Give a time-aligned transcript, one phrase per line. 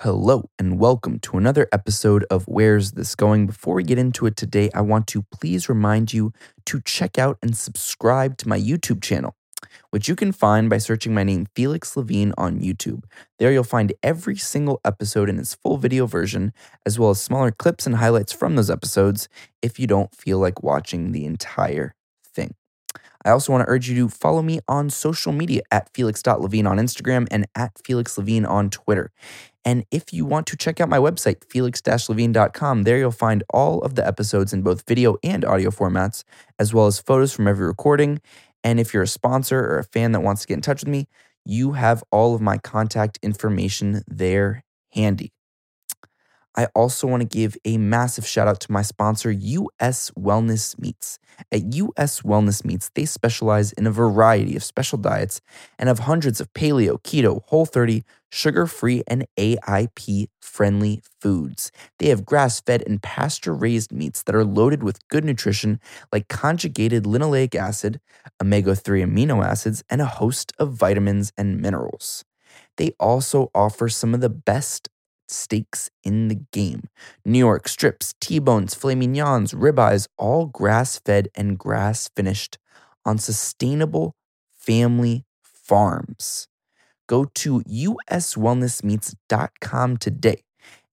[0.00, 3.46] Hello, and welcome to another episode of Where's This Going?
[3.46, 6.32] Before we get into it today, I want to please remind you
[6.66, 9.36] to check out and subscribe to my YouTube channel,
[9.90, 13.04] which you can find by searching my name, Felix Levine, on YouTube.
[13.38, 16.52] There you'll find every single episode in its full video version,
[16.84, 19.28] as well as smaller clips and highlights from those episodes
[19.62, 21.94] if you don't feel like watching the entire.
[23.24, 26.78] I also want to urge you to follow me on social media at felix.levine on
[26.78, 29.10] Instagram and at Felix Levine on Twitter.
[29.64, 33.94] And if you want to check out my website, felix-levine.com, there you'll find all of
[33.94, 36.22] the episodes in both video and audio formats,
[36.58, 38.20] as well as photos from every recording.
[38.62, 40.88] And if you're a sponsor or a fan that wants to get in touch with
[40.88, 41.06] me,
[41.46, 45.32] you have all of my contact information there handy.
[46.56, 51.18] I also want to give a massive shout out to my sponsor, US Wellness Meats.
[51.50, 55.40] At US Wellness Meats, they specialize in a variety of special diets
[55.78, 61.72] and have hundreds of paleo, keto, whole 30, sugar free, and AIP friendly foods.
[61.98, 65.80] They have grass fed and pasture raised meats that are loaded with good nutrition
[66.12, 68.00] like conjugated linoleic acid,
[68.40, 72.24] omega 3 amino acids, and a host of vitamins and minerals.
[72.76, 74.88] They also offer some of the best
[75.28, 76.88] steaks in the game.
[77.24, 82.58] New York strips, T-bones, filet mignons, ribeyes, all grass-fed and grass-finished
[83.04, 84.14] on sustainable
[84.52, 86.48] family farms.
[87.06, 90.42] Go to uswellnessmeats.com today.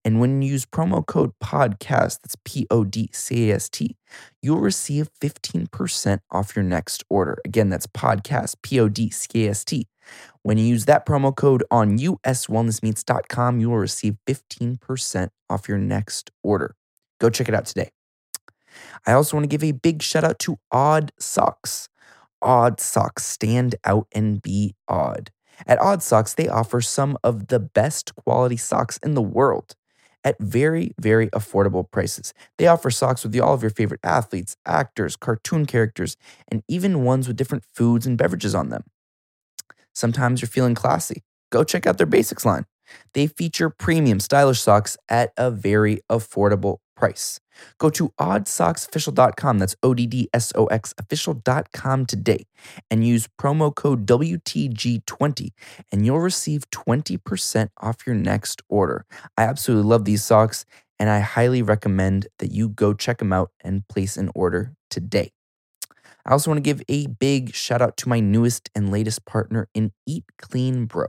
[0.04, 3.96] And when you use promo code PODCAST, that's P O D C A S T,
[4.42, 7.38] you'll receive 15% off your next order.
[7.44, 9.86] Again, that's podcast, P O D C A S T.
[10.44, 16.30] When you use that promo code on uswellnessmeats.com, you will receive 15% off your next
[16.42, 16.74] order.
[17.20, 17.90] Go check it out today.
[19.06, 21.88] I also want to give a big shout out to Odd Sox.
[22.40, 25.30] Odd Sox stand out and be odd.
[25.66, 29.76] At Odd Sox, they offer some of the best quality socks in the world
[30.24, 32.34] at very, very affordable prices.
[32.58, 36.16] They offer socks with all of your favorite athletes, actors, cartoon characters,
[36.48, 38.84] and even ones with different foods and beverages on them.
[39.94, 41.22] Sometimes you're feeling classy.
[41.50, 42.64] Go check out their basics line.
[43.14, 47.40] They feature premium stylish socks at a very affordable price.
[47.78, 52.46] Go to oddsoxofficial.com, that's O D D S O X official.com today,
[52.90, 55.50] and use promo code WTG20,
[55.90, 59.04] and you'll receive 20% off your next order.
[59.36, 60.64] I absolutely love these socks,
[60.98, 65.32] and I highly recommend that you go check them out and place an order today.
[66.24, 69.68] I also want to give a big shout out to my newest and latest partner
[69.74, 71.06] in Eat Clean Bro.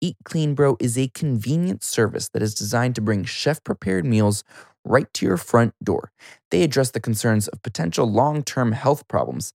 [0.00, 4.44] Eat Clean Bro is a convenient service that is designed to bring chef prepared meals
[4.84, 6.10] right to your front door.
[6.50, 9.52] They address the concerns of potential long term health problems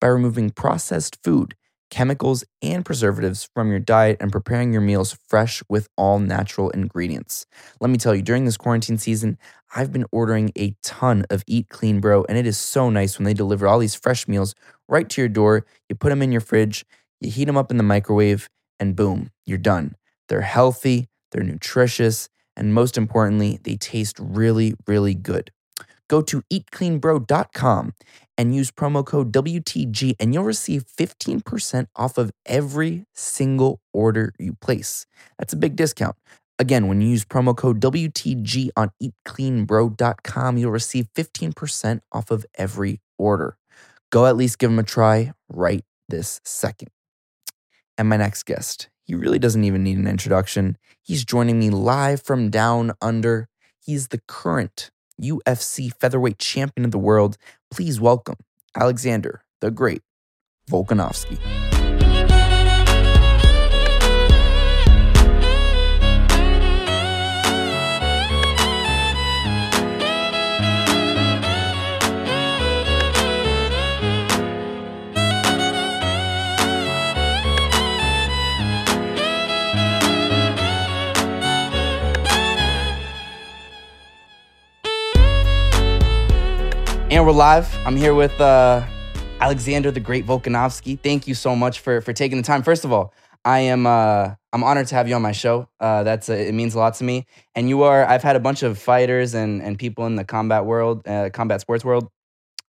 [0.00, 1.54] by removing processed food,
[1.90, 7.46] chemicals, and preservatives from your diet and preparing your meals fresh with all natural ingredients.
[7.80, 9.38] Let me tell you, during this quarantine season,
[9.74, 13.24] I've been ordering a ton of Eat Clean Bro, and it is so nice when
[13.24, 14.54] they deliver all these fresh meals
[14.88, 15.66] right to your door.
[15.88, 16.84] You put them in your fridge,
[17.20, 18.48] you heat them up in the microwave,
[18.80, 19.96] and boom, you're done.
[20.28, 25.50] They're healthy, they're nutritious, and most importantly, they taste really, really good.
[26.08, 27.94] Go to eatcleanbro.com
[28.36, 34.54] and use promo code WTG, and you'll receive 15% off of every single order you
[34.60, 35.06] place.
[35.38, 36.16] That's a big discount.
[36.58, 43.00] Again, when you use promo code WTG on eatcleanbro.com, you'll receive 15% off of every
[43.16, 43.56] order.
[44.10, 46.88] Go at least give them a try right this second.
[47.96, 50.78] And my next guest, he really doesn't even need an introduction.
[51.02, 53.48] He's joining me live from down under.
[53.80, 54.90] He's the current
[55.20, 57.36] UFC featherweight champion of the world.
[57.70, 58.36] Please welcome
[58.74, 60.02] Alexander the Great
[60.70, 61.67] Volkanovski.
[87.10, 87.74] And we're live.
[87.86, 88.84] I'm here with uh,
[89.40, 91.00] Alexander the Great Volkanovski.
[91.00, 92.62] Thank you so much for for taking the time.
[92.62, 93.14] First of all,
[93.46, 95.70] I am uh, I'm honored to have you on my show.
[95.80, 97.26] Uh, that's it means a lot to me.
[97.54, 98.04] And you are.
[98.04, 101.62] I've had a bunch of fighters and and people in the combat world, uh, combat
[101.62, 102.10] sports world.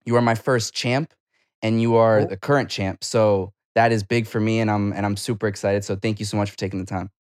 [0.04, 1.14] You are my first champ,
[1.62, 3.04] and you are the current champ.
[3.04, 5.82] So that is big for me, and I'm and I'm super excited.
[5.82, 7.10] So thank you so much for taking the time.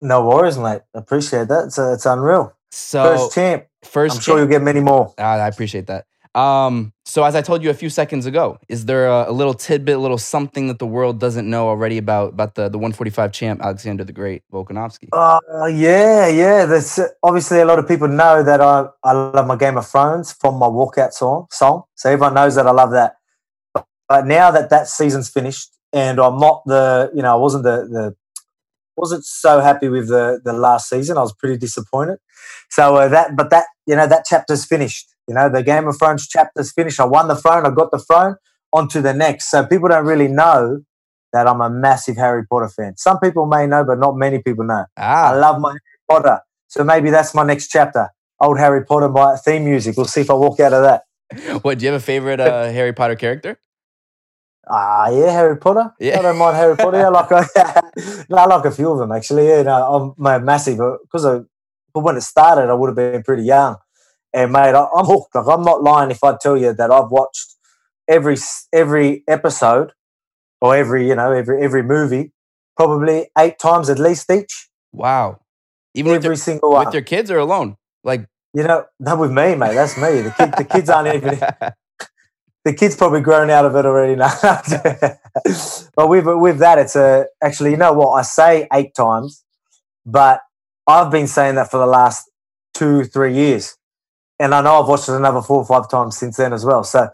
[0.00, 0.82] No worries, mate.
[0.94, 1.64] Appreciate that.
[1.64, 2.54] It's, uh, it's unreal.
[2.70, 3.66] So First champ.
[3.82, 5.12] first I'm sure you'll get many more.
[5.18, 6.06] Ah, I appreciate that.
[6.34, 9.54] Um, so as I told you a few seconds ago, is there a, a, little
[9.54, 13.32] tidbit, a little something that the world doesn't know already about about the, the 145
[13.32, 15.08] champ Alexander the Great Volkanovski?
[15.12, 16.66] Uh, yeah, yeah.
[16.66, 20.32] There's obviously a lot of people know that I I love my Game of Thrones
[20.32, 21.84] from my walkout song song.
[21.94, 23.16] So everyone knows that I love that.
[24.08, 27.86] But, now that that season's finished and I'm not the you know I wasn't the
[27.90, 28.16] the
[28.96, 31.16] wasn't so happy with the the last season.
[31.16, 32.18] I was pretty disappointed.
[32.70, 35.98] So uh, that but that you know that chapter's finished you know, the Game of
[35.98, 36.98] Thrones chapter's finished.
[36.98, 37.66] I won the throne.
[37.66, 38.36] I got the throne.
[38.72, 39.50] On to the next.
[39.50, 40.80] So people don't really know
[41.32, 42.96] that I'm a massive Harry Potter fan.
[42.96, 44.84] Some people may know, but not many people know.
[44.96, 45.30] Ah.
[45.32, 45.80] I love my Harry
[46.10, 46.40] Potter.
[46.66, 48.08] So maybe that's my next chapter.
[48.40, 49.96] Old Harry Potter my theme music.
[49.96, 51.02] We'll see if I walk out of that.
[51.62, 53.58] What do you have a favorite uh, Harry Potter character?
[54.70, 55.92] Ah, yeah, Harry Potter.
[55.98, 56.98] Yeah, I don't mind Harry Potter.
[56.98, 57.30] I like,
[58.28, 59.48] no, I like a few of them actually.
[59.48, 61.40] Yeah, no, I'm massive because uh,
[61.92, 63.76] when it started, I would have been pretty young.
[64.32, 65.34] And mate, I, am hooked.
[65.34, 67.54] Like I'm not lying if I tell you that I've watched
[68.06, 68.36] every
[68.72, 69.92] every episode
[70.60, 72.32] or every you know every every movie
[72.76, 74.68] probably eight times at least each.
[74.92, 75.40] Wow!
[75.94, 77.76] Even every single one with your kids or alone?
[78.04, 79.74] Like you know, not with me, mate.
[79.74, 80.22] That's me.
[80.22, 81.38] The kid, the kids aren't even.
[82.64, 84.32] the kids probably grown out of it already now.
[85.96, 87.70] but with with that, it's a actually.
[87.70, 88.12] You know what?
[88.12, 89.44] I say eight times,
[90.06, 90.40] but
[90.86, 92.30] I've been saying that for the last
[92.74, 93.76] two, three years
[94.38, 96.84] and I know I've watched it another four or five times since then as well.
[96.84, 97.08] So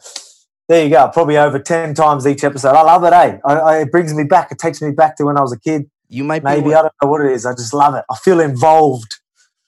[0.68, 2.74] there you go, probably over ten times each episode.
[2.74, 3.12] I love it.
[3.12, 3.38] Eh?
[3.44, 4.50] I, I, it brings me back.
[4.50, 5.90] It takes me back to when I was a kid.
[6.08, 7.46] You might maybe I don't know what it is.
[7.46, 8.04] I just love it.
[8.10, 9.16] I feel involved.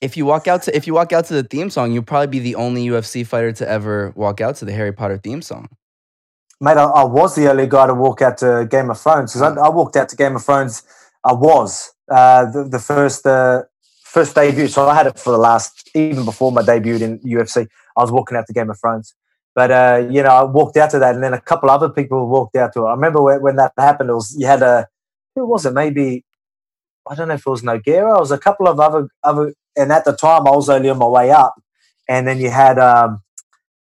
[0.01, 2.29] If you walk out to if you walk out to the theme song, you'll probably
[2.29, 5.69] be the only UFC fighter to ever walk out to the Harry Potter theme song.
[6.61, 9.43] Mate, I, I was the only guy to walk out to Game of Thrones because
[9.43, 10.83] I, I, walked out to Game of Thrones.
[11.23, 13.65] I was uh, the, the first uh,
[14.17, 14.67] first debut.
[14.67, 17.69] So I had it for the last, even before my debut in UFC.
[17.99, 19.15] I was walking out to Game of Thrones.
[19.55, 22.27] But uh, you know, I walked out to that, and then a couple other people
[22.27, 22.89] walked out to it.
[22.89, 24.09] I remember when, when that happened.
[24.09, 24.87] It was you had a
[25.35, 25.75] who was it?
[25.75, 26.25] Maybe
[27.11, 28.17] I don't know if it was Nogueira.
[28.17, 30.99] It was a couple of other other, and at the time I was only on
[30.99, 31.55] my way up.
[32.09, 33.23] And then you had um,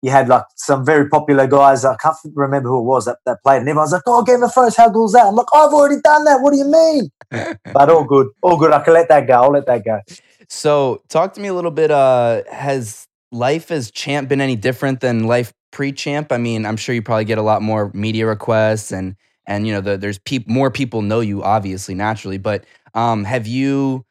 [0.02, 1.84] you had like some very popular guys.
[1.84, 4.52] I can't remember who it was that, that played, and everyone's like, "Oh, Game of
[4.52, 6.40] Thrones, how cool is that?" I'm like, "I've already done that.
[6.40, 7.10] What do you mean?"
[7.72, 8.72] but all good, all good.
[8.72, 9.34] I can let that go.
[9.34, 10.00] I'll let that go.
[10.48, 11.90] So, talk to me a little bit.
[11.90, 16.32] Uh, has life as champ been any different than life pre-champ?
[16.32, 19.14] I mean, I'm sure you probably get a lot more media requests, and
[19.46, 22.38] and you know, the, there's peop- more people know you, obviously, naturally.
[22.38, 22.64] But
[22.94, 24.04] um, have you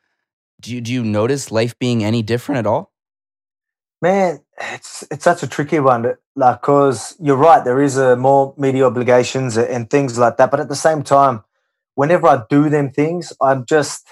[0.62, 2.91] do you do you notice life being any different at all?
[4.02, 7.64] Man, it's it's such a tricky one, like because you're right.
[7.64, 11.44] There is a more media obligations and things like that, but at the same time,
[11.94, 14.08] whenever I do them things, I'm just,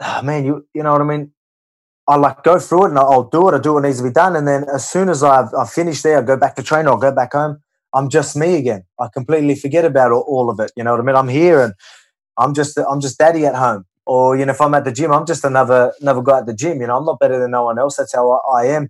[0.00, 1.32] oh man, you you know what I mean.
[2.08, 3.54] I like go through it and I'll do it.
[3.54, 6.02] I do what needs to be done, and then as soon as I've I finish
[6.02, 7.60] there, I go back to train or I go back home.
[7.92, 8.84] I'm just me again.
[9.00, 10.70] I completely forget about all, all of it.
[10.76, 11.16] You know what I mean?
[11.16, 11.74] I'm here and
[12.38, 15.12] I'm just I'm just daddy at home or you know if i'm at the gym
[15.12, 17.64] i'm just another another guy at the gym you know i'm not better than no
[17.64, 17.96] one else.
[17.96, 18.88] That's how i, I am.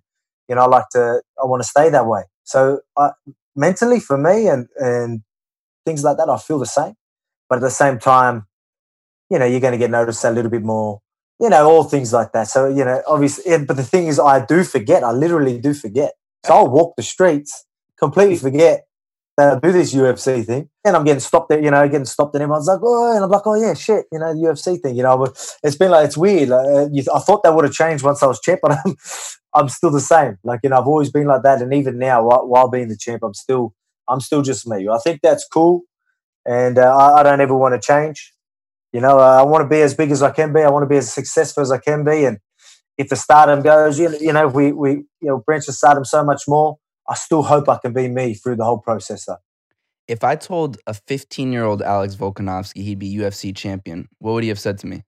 [0.49, 2.23] You know i like to i want to stay that way.
[2.45, 3.11] So I,
[3.55, 5.21] mentally for me and and
[5.85, 6.95] things like that i feel the same.
[7.49, 8.47] But at the same time
[9.31, 11.01] you know you're going to get noticed a little bit more.
[11.39, 12.49] You know all things like that.
[12.49, 15.05] So you know obviously eh, but the thing is i do forget.
[15.05, 16.13] I literally do forget.
[16.47, 17.67] So i'll walk the streets
[17.99, 18.87] completely forget
[19.41, 22.43] uh, do this UFC thing, and I'm getting stopped there, you know, getting stopped, and
[22.43, 25.03] everyone's like, oh, and I'm like, oh yeah, shit, you know, the UFC thing, you
[25.03, 26.51] know, but it's been like it's weird.
[26.51, 28.97] Like, uh, you, I thought that would have changed once I was champ, but I'm,
[29.55, 30.39] I'm still the same.
[30.45, 32.97] Like you know, I've always been like that, and even now, while, while being the
[32.97, 33.75] champ, I'm still,
[34.09, 34.89] I'm still just me.
[34.89, 35.83] I think that's cool,
[36.47, 38.33] and uh, I, I, don't ever want to change.
[38.93, 40.61] You know, I want to be as big as I can be.
[40.61, 42.39] I want to be as successful as I can be, and
[42.99, 46.23] if the stardom goes, you, you know, we we you know branch the stardom so
[46.25, 46.79] much more
[47.11, 49.25] I still hope I can be me through the whole process.
[49.25, 49.39] Though.
[50.07, 54.45] If I told a 15 year old Alex Volkanovski he'd be UFC champion, what would
[54.45, 55.03] he have said to me?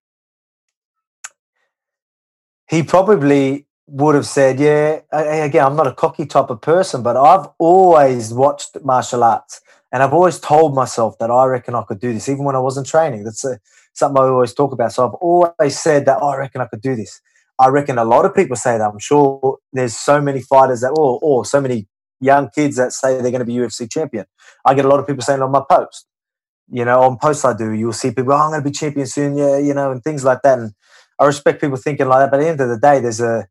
[2.68, 7.16] He probably would have said, "Yeah." Again, I'm not a cocky type of person, but
[7.16, 9.60] I've always watched martial arts,
[9.92, 12.60] and I've always told myself that I reckon I could do this, even when I
[12.60, 13.24] wasn't training.
[13.24, 13.60] That's a,
[13.92, 14.92] something I always talk about.
[14.92, 17.20] So I've always said that oh, I reckon I could do this.
[17.58, 18.90] I reckon a lot of people say that.
[18.90, 21.86] I'm sure there's so many fighters that, or, or so many
[22.22, 24.26] young kids that say they're going to be UFC champion.
[24.64, 26.06] I get a lot of people saying on my post,
[26.70, 29.06] you know, on posts I do, you'll see people, oh, I'm going to be champion
[29.06, 30.58] soon, yeah, you know, and things like that.
[30.58, 30.72] And
[31.18, 33.46] I respect people thinking like that, but at the end of the day, there's a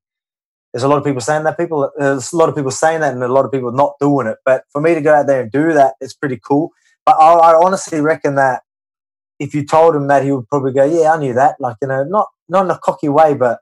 [0.74, 1.58] there's a lot of people saying that.
[1.58, 4.28] People, there's a lot of people saying that, and a lot of people not doing
[4.28, 4.38] it.
[4.46, 6.72] But for me to go out there and do that, it's pretty cool.
[7.06, 8.62] But I, I honestly reckon that
[9.38, 11.90] if you told him that, he would probably go, "Yeah, I knew that." Like you
[11.90, 13.60] know, not not in a cocky way, but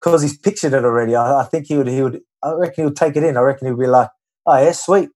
[0.00, 1.14] because he's pictured it already.
[1.14, 1.88] I, I, think he would.
[1.88, 2.20] He would.
[2.42, 3.38] I reckon he would take it in.
[3.38, 4.10] I reckon he'd be like,
[4.46, 5.10] Oh yeah, sweet.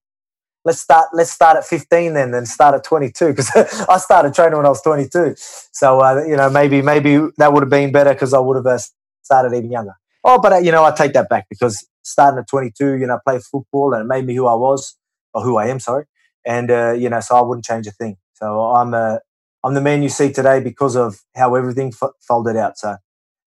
[0.65, 1.11] Let's start.
[1.15, 3.51] Let's start at 15 then, then start at 22 because
[3.89, 5.35] I started training when I was 22.
[5.37, 8.67] So uh, you know, maybe maybe that would have been better because I would have
[8.67, 8.79] uh,
[9.23, 9.95] started even younger.
[10.25, 13.19] Oh, but uh, you know, I take that back because starting at 22, you know,
[13.27, 14.97] play football and it made me who I was
[15.35, 15.81] or who I am.
[15.81, 16.07] Sorry,
[16.47, 18.17] and uh, you know, so I wouldn't change a thing.
[18.35, 19.19] So I'm uh,
[19.65, 22.79] I'm the man you see today because of how everything f- folded out.
[22.79, 22.97] So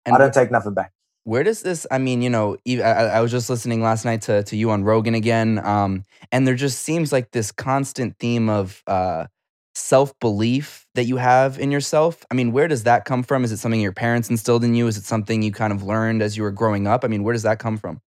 [0.05, 0.93] and I don't take nothing back.
[1.27, 1.85] Where does this?
[1.91, 4.85] I mean, you know, I, I was just listening last night to to you on
[4.85, 9.25] Rogan again, um, and there just seems like this constant theme of uh,
[9.75, 12.25] self belief that you have in yourself.
[12.31, 13.43] I mean, where does that come from?
[13.43, 14.87] Is it something your parents instilled in you?
[14.87, 17.03] Is it something you kind of learned as you were growing up?
[17.03, 17.99] I mean, where does that come from?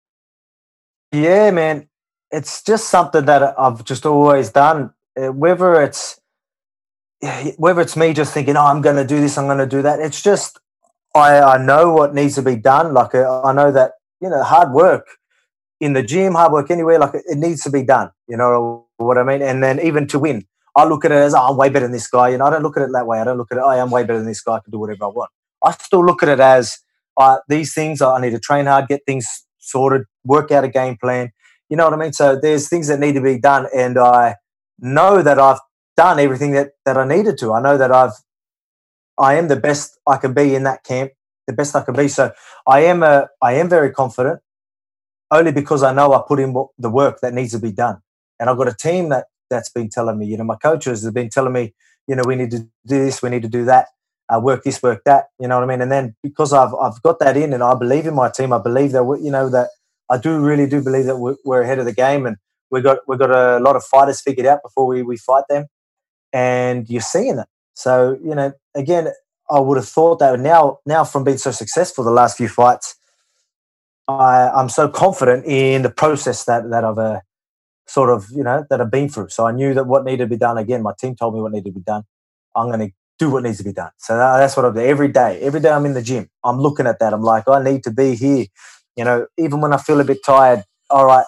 [1.13, 1.91] Yeah, man,
[2.31, 4.95] it's just something that I've just always done.
[5.15, 6.19] Uh, whether it's
[7.59, 9.83] whether it's me just thinking, oh, I'm going to do this, I'm going to do
[9.83, 10.01] that.
[10.01, 10.59] It's just
[11.15, 12.95] I, I know what needs to be done.
[12.95, 15.07] Like uh, I know that you know hard work
[15.81, 16.99] in the gym, hard work anywhere.
[16.99, 18.11] Like it needs to be done.
[18.29, 19.43] You know what I mean?
[19.43, 21.93] And then even to win, I look at it as oh, I'm way better than
[21.93, 22.29] this guy.
[22.31, 23.21] You know, I don't look at it that way.
[23.21, 23.63] I don't look at it.
[23.65, 24.55] Oh, I'm way better than this guy.
[24.55, 25.31] I can do whatever I want.
[25.65, 26.79] I still look at it as
[27.17, 28.01] uh, these things.
[28.01, 29.27] I need to train hard, get things
[29.59, 31.33] sorted, work out a game plan.
[31.69, 32.13] You know what I mean?
[32.13, 34.37] So there's things that need to be done, and I
[34.79, 35.61] know that I've
[35.97, 37.53] done everything that that I needed to.
[37.53, 38.13] I know that I've
[39.19, 41.13] I am the best I can be in that camp,
[41.47, 42.09] the best I can be.
[42.09, 42.33] So
[42.67, 44.41] I am a, I am very confident,
[45.31, 47.99] only because I know I put in the work that needs to be done,
[48.39, 50.27] and I've got a team that that's been telling me.
[50.27, 51.75] You know, my coaches have been telling me,
[52.07, 53.89] you know, we need to do this, we need to do that,
[54.29, 55.27] uh, work this, work that.
[55.39, 55.83] You know what I mean?
[55.83, 58.59] And then because I've I've got that in, and I believe in my team, I
[58.59, 59.69] believe that you know that
[60.11, 62.37] I do really do believe that we're, we're ahead of the game, and
[62.71, 65.67] we got we got a lot of fighters figured out before we we fight them,
[66.33, 67.47] and you're seeing it.
[67.81, 69.09] So, you know, again,
[69.51, 72.95] I would have thought that now, now from being so successful the last few fights,
[74.07, 77.21] I, I'm so confident in the process that that I've uh,
[77.87, 79.31] sort of, you know, that I've been through.
[79.31, 80.59] So I knew that what needed to be done.
[80.59, 82.03] Again, my team told me what needed to be done.
[82.55, 83.93] I'm going to do what needs to be done.
[83.97, 85.41] So that's what I do every day.
[85.41, 86.29] Every day I'm in the gym.
[86.45, 87.15] I'm looking at that.
[87.15, 88.45] I'm like, I need to be here.
[88.97, 91.27] You know, even when I feel a bit tired, all right,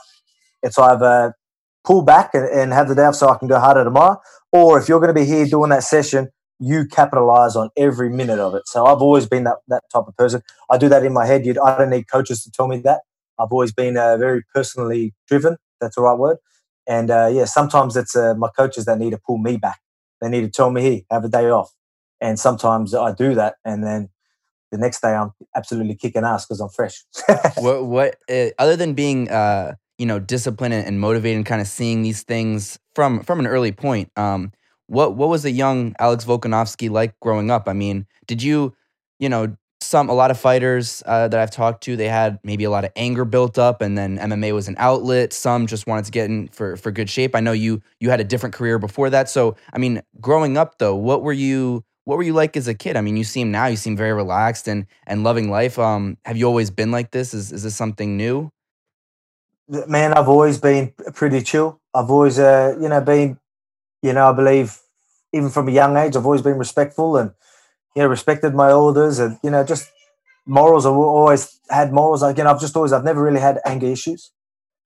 [0.62, 1.34] it's either
[1.82, 4.20] pull back and, and have the day off so I can go harder tomorrow,
[4.52, 6.28] or if you're going to be here doing that session,
[6.62, 8.68] you capitalize on every minute of it.
[8.68, 10.42] So I've always been that, that type of person.
[10.70, 11.44] I do that in my head.
[11.44, 13.00] You'd, I don't need coaches to tell me that.
[13.38, 15.56] I've always been uh, very personally driven.
[15.80, 16.36] That's the right word.
[16.86, 19.80] And uh, yeah, sometimes it's uh, my coaches that need to pull me back.
[20.20, 21.72] They need to tell me, hey, have a day off.
[22.20, 23.56] And sometimes I do that.
[23.64, 24.10] And then
[24.70, 27.04] the next day I'm absolutely kicking ass because I'm fresh.
[27.58, 31.66] what, what uh, other than being, uh, you know, disciplined and motivated and kind of
[31.66, 34.52] seeing these things from, from an early point, um,
[34.92, 37.66] what what was a young Alex Volkanovski like growing up?
[37.66, 38.74] I mean, did you,
[39.18, 42.64] you know, some a lot of fighters uh, that I've talked to, they had maybe
[42.64, 45.32] a lot of anger built up, and then MMA was an outlet.
[45.32, 47.34] Some just wanted to get in for for good shape.
[47.34, 49.30] I know you you had a different career before that.
[49.30, 52.74] So, I mean, growing up though, what were you what were you like as a
[52.74, 52.96] kid?
[52.96, 55.78] I mean, you seem now you seem very relaxed and and loving life.
[55.78, 57.32] Um, have you always been like this?
[57.32, 58.50] Is is this something new?
[59.68, 61.80] Man, I've always been pretty chill.
[61.94, 63.38] I've always, uh, you know, been,
[64.02, 64.81] you know, I believe
[65.32, 67.32] even from a young age, I've always been respectful and
[67.96, 69.90] you know respected my elders and you know just
[70.46, 70.86] morals.
[70.86, 72.22] I've always had morals.
[72.22, 74.32] Again, I've just always I've never really had anger issues.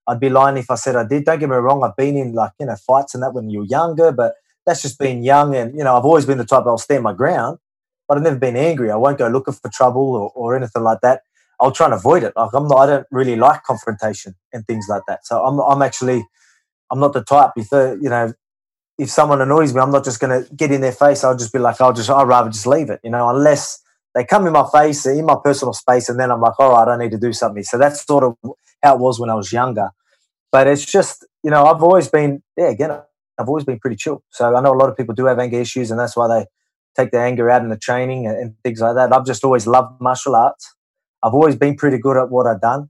[0.07, 1.25] I'd be lying if I said I did.
[1.25, 1.83] Don't get me wrong.
[1.83, 4.35] I've been in like you know fights and that when you're younger, but
[4.65, 7.13] that's just being young and you know I've always been the type I'll stand my
[7.13, 7.59] ground,
[8.07, 8.91] but I've never been angry.
[8.91, 11.23] I won't go looking for trouble or, or anything like that.
[11.61, 12.33] I'll try and avoid it.
[12.35, 12.77] Like I'm not.
[12.79, 15.25] I don't really like confrontation and things like that.
[15.27, 15.59] So I'm.
[15.59, 16.25] I'm actually.
[16.91, 17.51] I'm not the type.
[17.57, 18.33] If uh, you know,
[18.97, 21.23] if someone annoys me, I'm not just going to get in their face.
[21.23, 23.81] I'll just be like, I'll just, I'd rather just leave it, you know, unless
[24.15, 26.87] they come in my face, in my personal space, and then I'm like, all right,
[26.87, 27.63] I need to do something.
[27.63, 28.35] So that's sort of
[28.81, 29.89] how it was when I was younger.
[30.51, 34.23] But it's just, you know, I've always been, yeah, again, I've always been pretty chill.
[34.31, 36.45] So I know a lot of people do have anger issues, and that's why they
[36.95, 39.13] take their anger out in the training and things like that.
[39.13, 40.73] I've just always loved martial arts.
[41.21, 42.89] I've always been pretty good at what I've done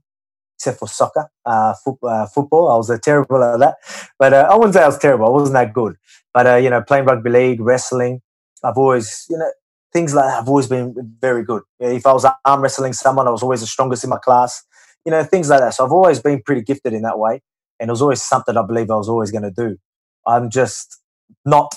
[0.58, 1.72] except for soccer, uh,
[2.02, 2.68] uh, football.
[2.68, 3.76] I was uh, terrible at that,
[4.18, 5.26] but uh, I wouldn't say I was terrible.
[5.26, 5.96] I wasn't that good.
[6.34, 8.20] But uh, you know, playing rugby league, wrestling,
[8.64, 9.50] I've always, you know,
[9.92, 10.42] things like that.
[10.42, 11.62] I've always been very good.
[11.78, 14.64] if I was arm wrestling someone, I was always the strongest in my class.
[15.04, 15.74] You know, things like that.
[15.74, 17.40] So I've always been pretty gifted in that way,
[17.78, 19.78] and it was always something I believe I was always going to do.
[20.26, 21.00] I'm just
[21.44, 21.72] not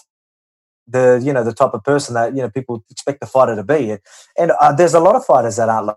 [0.87, 3.63] the you know the type of person that you know people expect the fighter to
[3.63, 3.97] be,
[4.37, 5.95] and, uh, there's a lot of fighters that aren't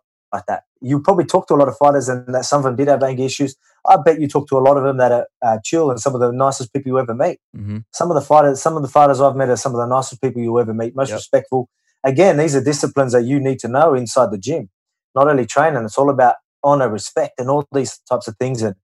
[0.49, 0.65] that.
[0.81, 3.03] You probably talk to a lot of fighters, and that some of them did have
[3.03, 3.57] anger issues.
[3.87, 6.15] I bet you talk to a lot of them that are uh, chill and some
[6.15, 7.39] of the nicest people you ever meet.
[7.57, 7.79] Mm-hmm.
[7.93, 10.23] Some of the fighters, some of the fighters I've met are some of the nicest
[10.23, 11.19] people you ever meet, most yep.
[11.19, 11.69] respectful.
[12.03, 14.71] Again, these are disciplines that you need to know inside the gym.
[15.15, 18.63] Not only training, it's all about honor, respect, and all these types of things.
[18.63, 18.75] And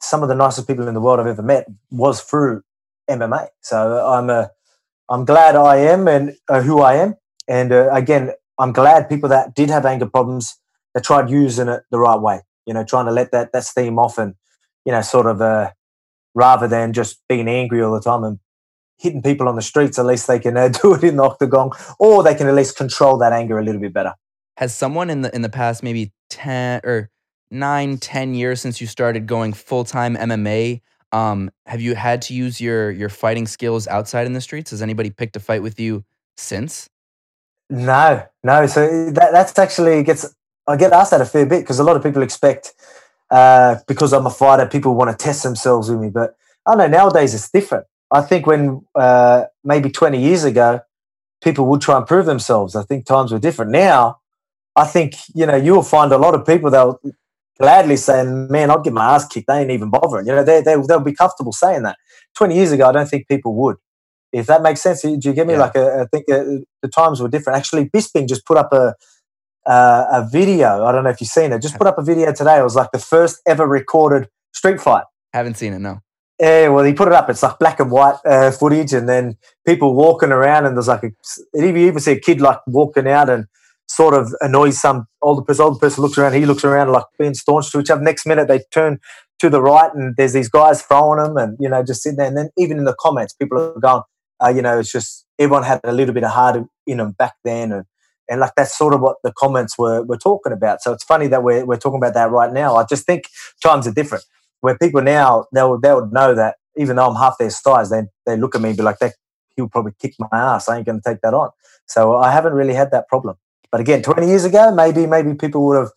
[0.00, 2.62] some of the nicest people in the world I've ever met was through
[3.08, 3.48] MMA.
[3.60, 4.50] So I'm a,
[5.08, 7.14] I'm glad I am and uh, who I am.
[7.48, 10.58] And uh, again, I'm glad people that did have anger problems
[10.94, 12.40] that tried using it the right way.
[12.66, 14.34] You know, trying to let that that steam off and
[14.84, 15.70] you know, sort of uh,
[16.34, 18.38] rather than just being angry all the time and
[18.98, 19.98] hitting people on the streets.
[19.98, 22.76] At least they can uh, do it in the octagon, or they can at least
[22.76, 24.14] control that anger a little bit better.
[24.56, 27.10] Has someone in the in the past maybe ten or
[27.50, 30.80] nine, ten years since you started going full time MMA?
[31.12, 34.70] Um, have you had to use your your fighting skills outside in the streets?
[34.70, 36.04] Has anybody picked a fight with you
[36.36, 36.88] since?
[37.70, 38.66] No, no.
[38.66, 40.34] So that that's actually gets
[40.66, 42.74] I get asked that a fair bit because a lot of people expect
[43.30, 46.10] uh, because I'm a fighter, people want to test themselves with me.
[46.10, 47.86] But I don't know nowadays it's different.
[48.10, 50.80] I think when uh, maybe 20 years ago,
[51.42, 52.76] people would try and prove themselves.
[52.76, 53.70] I think times were different.
[53.70, 54.18] Now,
[54.76, 57.00] I think you know you'll find a lot of people that'll
[57.58, 60.26] gladly say, "Man, I'd get my ass kicked." They ain't even bothering.
[60.26, 61.96] You know, they they they'll be comfortable saying that.
[62.36, 63.76] 20 years ago, I don't think people would.
[64.32, 65.52] If that makes sense, do you get me?
[65.54, 65.60] Yeah.
[65.60, 67.58] Like, a, uh, I think uh, the times were different.
[67.58, 68.94] Actually, Bisping just put up a
[69.66, 70.84] uh, a video.
[70.84, 71.62] I don't know if you've seen it.
[71.62, 72.58] Just put up a video today.
[72.58, 75.04] It was like the first ever recorded street fight.
[75.32, 75.78] Haven't seen it.
[75.78, 76.00] No.
[76.40, 77.30] Yeah, well, he put it up.
[77.30, 81.04] It's like black and white uh, footage, and then people walking around, and there's like
[81.04, 81.10] a.
[81.54, 83.46] You even see a kid like walking out and
[83.86, 85.64] sort of annoys some older person.
[85.64, 86.32] Older person looks around.
[86.32, 88.02] He looks around like being staunch to each other.
[88.02, 88.98] Next minute, they turn
[89.38, 92.26] to the right, and there's these guys throwing them, and you know, just sitting there.
[92.26, 94.02] And then even in the comments, people are going,
[94.42, 97.34] uh, you know, it's just everyone had a little bit of heart in them back
[97.44, 97.84] then, and
[98.28, 100.82] and like that's sort of what the comments were were talking about.
[100.82, 102.76] So it's funny that we're we're talking about that right now.
[102.76, 103.24] I just think
[103.62, 104.24] times are different.
[104.60, 107.90] Where people now they would they would know that even though I'm half their size,
[107.90, 109.14] they they look at me and be like, that
[109.56, 110.68] he'll probably kick my ass.
[110.68, 111.50] I ain't to take that on.
[111.86, 113.36] So I haven't really had that problem.
[113.70, 115.90] But again, 20 years ago, maybe maybe people would have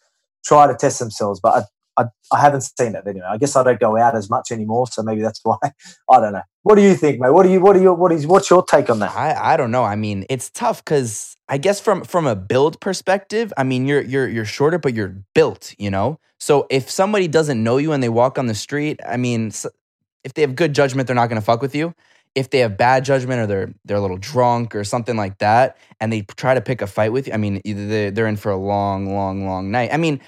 [0.43, 1.65] tried to test themselves, but
[1.97, 3.25] I, I, haven't seen it anyway.
[3.29, 5.57] I guess I don't go out as much anymore, so maybe that's why.
[5.63, 6.41] I don't know.
[6.63, 7.31] What do you think, mate?
[7.31, 9.15] What do you what do you what is what's your take on that?
[9.15, 9.83] I, I don't know.
[9.83, 14.01] I mean, it's tough because I guess from from a build perspective, I mean you're
[14.01, 16.19] you're you're shorter, but you're built, you know?
[16.39, 19.51] So if somebody doesn't know you and they walk on the street, I mean
[20.23, 21.93] if they have good judgment, they're not gonna fuck with you.
[22.33, 25.77] If they have bad judgment or they're they're a little drunk or something like that,
[26.01, 28.57] and they try to pick a fight with you, I mean, they're in for a
[28.57, 29.93] long, long, long night.
[29.93, 30.19] I mean,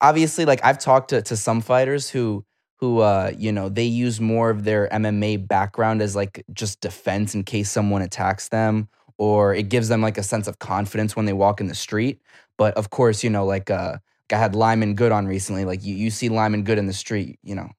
[0.00, 2.44] obviously, like I've talked to, to some fighters who
[2.78, 7.34] who uh you know they use more of their MMA background as like just defense
[7.34, 8.88] in case someone attacks them
[9.18, 12.20] or it gives them like a sense of confidence when they walk in the street
[12.56, 13.96] but of course you know like uh
[14.32, 17.38] I had Lyman Good on recently like you you see Lyman Good in the street
[17.42, 17.70] you know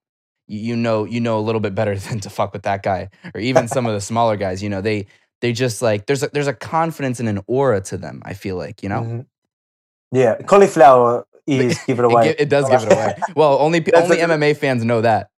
[0.47, 3.09] you, you know you know a little bit better than to fuck with that guy
[3.33, 5.07] or even some of the smaller guys you know they
[5.41, 8.57] they just like there's a there's a confidence and an aura to them I feel
[8.57, 10.17] like you know mm-hmm.
[10.17, 12.29] yeah cauliflower is give it away.
[12.29, 13.15] It, it does give it away.
[13.35, 15.29] Well, only only MMA fans know that.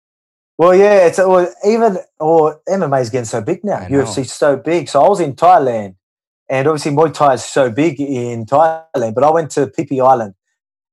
[0.59, 3.81] Well, yeah, it's well, even or MMA is getting so big now.
[3.81, 4.88] UFC's so big.
[4.88, 5.96] So I was in Thailand,
[6.49, 9.14] and obviously Muay Thai is so big in Thailand.
[9.14, 10.35] But I went to Phi Phi Island,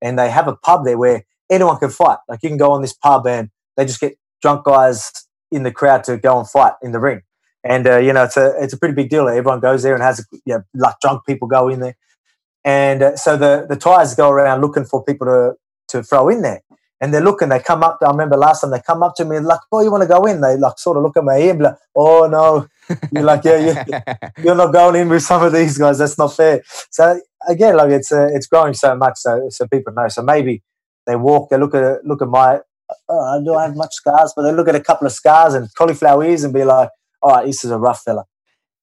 [0.02, 2.20] and they have a pub there where anyone can fight.
[2.30, 5.12] Like you can go on this pub, and they just get drunk guys
[5.52, 7.22] in the crowd to go and fight in the ring.
[7.64, 9.28] And uh, you know, it's a it's a pretty big deal.
[9.28, 11.98] Everyone goes there and has you know, like drunk people go in there.
[12.68, 15.54] And uh, so the, the Thais go around looking for people to,
[15.88, 16.62] to throw in there.
[17.00, 18.00] And they're looking, they come up.
[18.06, 20.26] I remember last time they come up to me like, oh, you want to go
[20.26, 20.42] in?
[20.42, 22.68] They like sort of look at my ear and be like, oh no.
[23.12, 24.04] You're like, yeah, you,
[24.44, 26.00] you're not going in with some of these guys.
[26.00, 26.62] That's not fair.
[26.90, 30.08] So again, like it's uh, it's growing so much, so so people know.
[30.08, 30.64] So maybe
[31.06, 32.60] they walk, they look at look at my.
[33.10, 35.68] Oh, I don't have much scars, but they look at a couple of scars and
[35.76, 36.90] cauliflower ears and be like,
[37.22, 38.24] all right, this is a rough fella.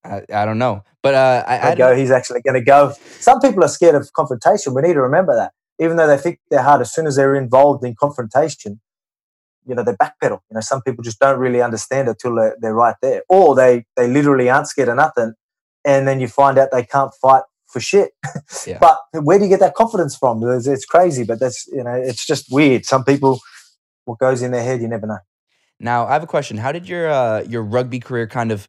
[0.04, 1.96] I, I don't know, but uh, I, I go.
[1.96, 2.92] He's actually going to go.
[3.20, 4.74] Some people are scared of confrontation.
[4.74, 7.34] We need to remember that, even though they think they're hard, as soon as they're
[7.34, 8.80] involved in confrontation,
[9.66, 10.40] you know, they backpedal.
[10.50, 13.54] You know, some people just don't really understand it till they're, they're right there, or
[13.54, 15.32] they they literally aren't scared of nothing,
[15.84, 18.12] and then you find out they can't fight for shit.
[18.66, 18.78] Yeah.
[18.78, 20.42] but where do you get that confidence from?
[20.42, 22.86] It's, it's crazy, but that's you know, it's just weird.
[22.86, 23.40] Some people,
[24.06, 25.18] what goes in their head, you never know.
[25.80, 26.56] Now, I have a question.
[26.56, 28.68] How did your uh, your rugby career kind of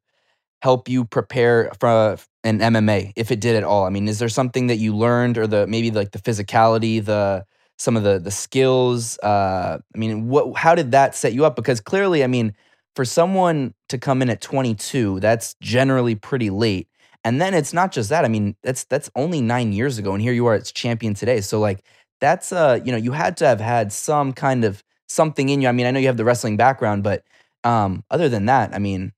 [0.62, 3.86] help you prepare for an MMA if it did at all?
[3.86, 7.46] I mean, is there something that you learned or the maybe like the physicality, the
[7.78, 9.18] some of the the skills?
[9.20, 11.56] Uh, I mean, what how did that set you up?
[11.56, 12.54] Because clearly, I mean,
[12.96, 16.88] for someone to come in at 22, that's generally pretty late.
[17.24, 18.24] And then it's not just that.
[18.24, 21.42] I mean, that's that's only nine years ago, and here you are, it's champion today.
[21.42, 21.84] So like
[22.22, 25.68] that's uh, you know, you had to have had some kind of something in you.
[25.68, 27.24] I mean, I know you have the wrestling background, but
[27.64, 29.12] um, other than that, I mean,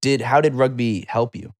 [0.00, 1.54] did how did rugby help you?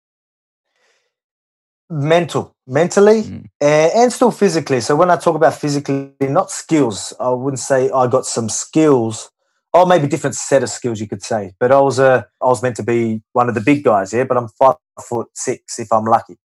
[1.90, 3.46] Mental, mentally, mm.
[3.60, 4.80] and, and still physically.
[4.80, 9.30] So when I talk about physically, not skills, I wouldn't say I got some skills.
[9.72, 11.52] oh, maybe different set of skills, you could say.
[11.58, 14.24] But I was, uh, I was meant to be one of the big guys, yeah.
[14.24, 16.36] But I'm five foot six if I'm lucky.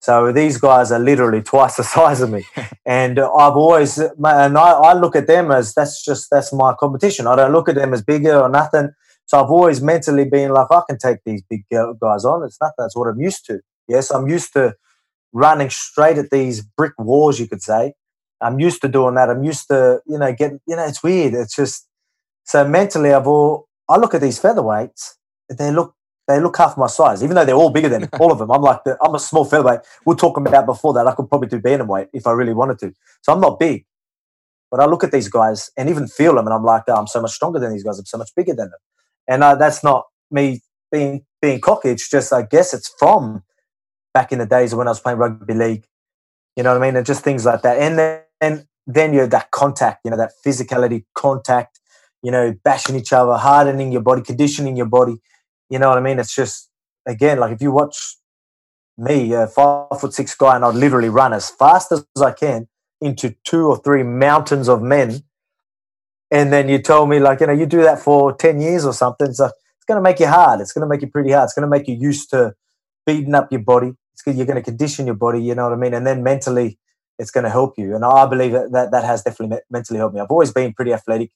[0.00, 2.44] So these guys are literally twice the size of me,
[2.86, 7.26] and I've always and I, I look at them as that's just that's my competition.
[7.26, 8.90] I don't look at them as bigger or nothing.
[9.26, 12.44] So I've always mentally been like, I can take these big guys on.
[12.44, 12.74] It's nothing.
[12.78, 13.60] That's what I'm used to.
[13.88, 14.74] Yes, I'm used to
[15.32, 17.94] running straight at these brick walls, you could say.
[18.40, 19.30] I'm used to doing that.
[19.30, 21.32] I'm used to, you know, getting, you know, it's weird.
[21.34, 21.88] It's just,
[22.44, 25.12] so mentally, I've all, I look at these featherweights,
[25.48, 25.94] they look,
[26.28, 28.50] they look half my size, even though they're all bigger than all of them.
[28.50, 29.80] I'm like, the, I'm a small featherweight.
[30.04, 31.06] We're talking about before that.
[31.06, 32.92] I could probably do bantamweight if I really wanted to.
[33.22, 33.84] So I'm not big,
[34.70, 37.06] but I look at these guys and even feel them, and I'm like, oh, I'm
[37.06, 37.98] so much stronger than these guys.
[37.98, 38.78] I'm so much bigger than them.
[39.28, 41.90] And uh, that's not me being being cocky.
[41.90, 43.42] It's just, I guess, it's from
[44.14, 45.84] back in the days when I was playing rugby league.
[46.56, 46.96] You know what I mean?
[46.96, 47.78] And just things like that.
[47.78, 51.80] And then, and then you're that contact, you know, that physicality, contact,
[52.22, 55.16] you know, bashing each other, hardening your body, conditioning your body.
[55.70, 56.18] You know what I mean?
[56.18, 56.68] It's just,
[57.06, 58.16] again, like if you watch
[58.98, 62.68] me, a five foot six guy, and I'd literally run as fast as I can
[63.00, 65.22] into two or three mountains of men.
[66.32, 68.92] And then you told me, like, you know, you do that for 10 years or
[68.92, 69.32] something.
[69.32, 70.60] So it's going to make you hard.
[70.60, 71.44] It's going to make you pretty hard.
[71.44, 72.54] It's going to make you used to
[73.06, 73.92] beating up your body
[74.26, 75.42] it's you're going to condition your body.
[75.42, 75.94] You know what I mean?
[75.94, 76.78] And then mentally,
[77.18, 77.94] it's going to help you.
[77.94, 80.20] And I believe that that, that has definitely mentally helped me.
[80.20, 81.30] I've always been pretty athletic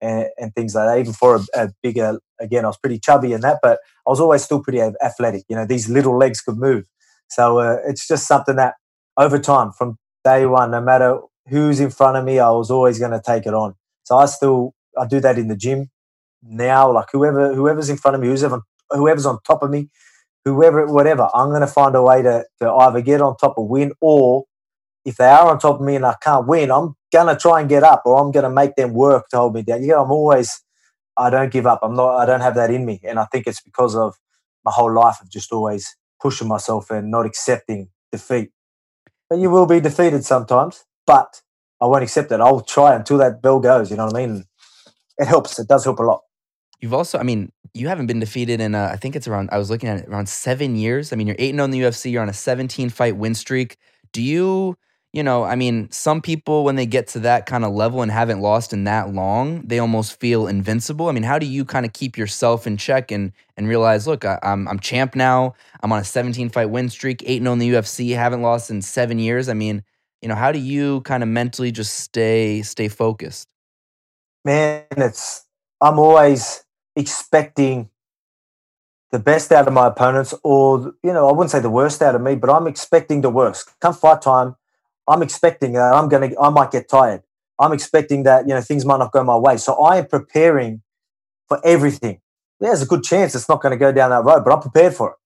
[0.00, 0.98] and, and things like that.
[0.98, 4.20] Even for a, a, bigger, again, I was pretty chubby in that, but I was
[4.20, 5.44] always still pretty athletic.
[5.48, 6.84] You know, these little legs could move.
[7.28, 8.74] So uh, it's just something that
[9.16, 12.98] over time, from day one, no matter who's in front of me, I was always
[12.98, 13.74] going to take it on.
[14.06, 15.90] So I still I do that in the gym
[16.42, 16.92] now.
[16.92, 19.90] Like whoever whoever's in front of me, who's ever, whoever's on top of me,
[20.44, 23.68] whoever, whatever, I'm going to find a way to, to either get on top or
[23.68, 24.44] win, or
[25.04, 27.60] if they are on top of me and I can't win, I'm going to try
[27.60, 29.82] and get up, or I'm going to make them work to hold me down.
[29.84, 30.62] Yeah, I'm always,
[31.16, 31.80] I don't give up.
[31.82, 34.14] I'm not, I don't have that in me, and I think it's because of
[34.64, 38.50] my whole life of just always pushing myself and not accepting defeat.
[39.28, 41.42] But you will be defeated sometimes, but
[41.80, 42.40] I won't accept it.
[42.40, 43.90] I'll try until that bell goes.
[43.90, 44.44] You know what I mean?
[45.18, 45.58] It helps.
[45.58, 46.22] It does help a lot.
[46.80, 49.58] You've also, I mean, you haven't been defeated in, uh, I think it's around, I
[49.58, 51.12] was looking at it, around seven years.
[51.12, 53.76] I mean, you're 8 0 in the UFC, you're on a 17 fight win streak.
[54.12, 54.76] Do you,
[55.12, 58.10] you know, I mean, some people, when they get to that kind of level and
[58.10, 61.08] haven't lost in that long, they almost feel invincible.
[61.08, 64.24] I mean, how do you kind of keep yourself in check and, and realize, look,
[64.24, 65.54] I, am I'm, I'm champ now.
[65.82, 68.82] I'm on a 17 fight win streak, 8 0 in the UFC, haven't lost in
[68.82, 69.48] seven years.
[69.48, 69.82] I mean,
[70.26, 73.46] you know, how do you kind of mentally just stay stay focused?
[74.44, 75.46] Man, it's
[75.80, 76.64] I'm always
[76.96, 77.90] expecting
[79.12, 82.16] the best out of my opponents, or you know, I wouldn't say the worst out
[82.16, 83.70] of me, but I'm expecting the worst.
[83.80, 84.56] Come fight time,
[85.06, 87.22] I'm expecting that I'm gonna, I might get tired.
[87.60, 90.82] I'm expecting that you know things might not go my way, so I am preparing
[91.46, 92.20] for everything.
[92.58, 94.92] There's a good chance it's not going to go down that road, but I'm prepared
[94.92, 95.16] for it.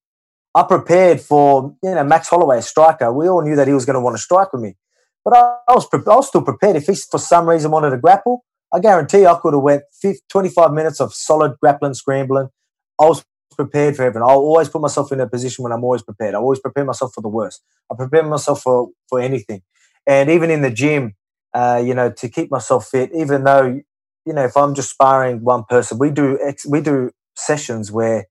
[0.54, 3.10] I prepared for you know Max Holloway, a striker.
[3.10, 4.76] We all knew that he was going to want to strike with me,
[5.24, 6.76] but I, I was pre- I was still prepared.
[6.76, 10.20] If he for some reason wanted to grapple, I guarantee I could have went 50,
[10.28, 12.48] 25 minutes of solid grappling, scrambling.
[13.00, 13.24] I was
[13.56, 14.22] prepared for everything.
[14.22, 16.34] I'll always put myself in a position when I'm always prepared.
[16.34, 17.62] I always prepare myself for the worst.
[17.90, 19.62] I prepare myself for, for anything.
[20.06, 21.14] And even in the gym,
[21.52, 23.80] uh, you know, to keep myself fit, even though,
[24.24, 28.26] you know, if I'm just sparring one person, we do ex- we do sessions where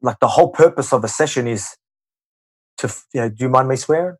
[0.00, 1.76] like the whole purpose of a session is
[2.78, 4.16] to, you know, do you mind me swearing?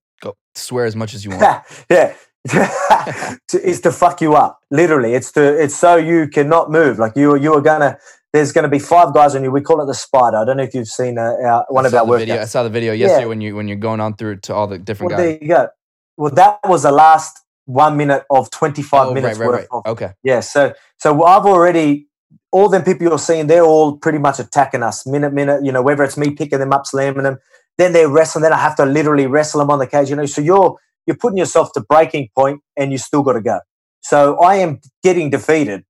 [0.54, 1.64] Swear as much as you want.
[1.90, 2.14] yeah.
[3.54, 4.60] is to fuck you up.
[4.70, 6.98] Literally, it's to it's so you cannot move.
[6.98, 7.98] Like you you are gonna.
[8.32, 9.50] There's going to be five guys on you.
[9.50, 10.38] We call it the spider.
[10.38, 12.18] I don't know if you've seen uh, our, one I of our workouts.
[12.20, 12.40] Video.
[12.40, 13.26] I saw the video yesterday yeah.
[13.26, 15.38] when you when you're going on through to all the different well, guys.
[15.38, 15.68] There you go.
[16.16, 19.82] Well, that was the last one minute of 25 oh, minutes right, right, worth right.
[19.84, 19.92] of.
[19.92, 20.12] Okay.
[20.22, 20.40] Yeah.
[20.40, 22.08] So so I've already
[22.50, 23.46] all them people you're seeing.
[23.46, 25.64] They're all pretty much attacking us minute minute.
[25.64, 27.38] You know, whether it's me picking them up, slamming them,
[27.78, 28.42] then they're wrestling.
[28.42, 30.10] Then I have to literally wrestle them on the cage.
[30.10, 33.40] You know, so you're you're putting yourself to breaking point and you still got to
[33.40, 33.60] go.
[34.02, 35.84] So I am getting defeated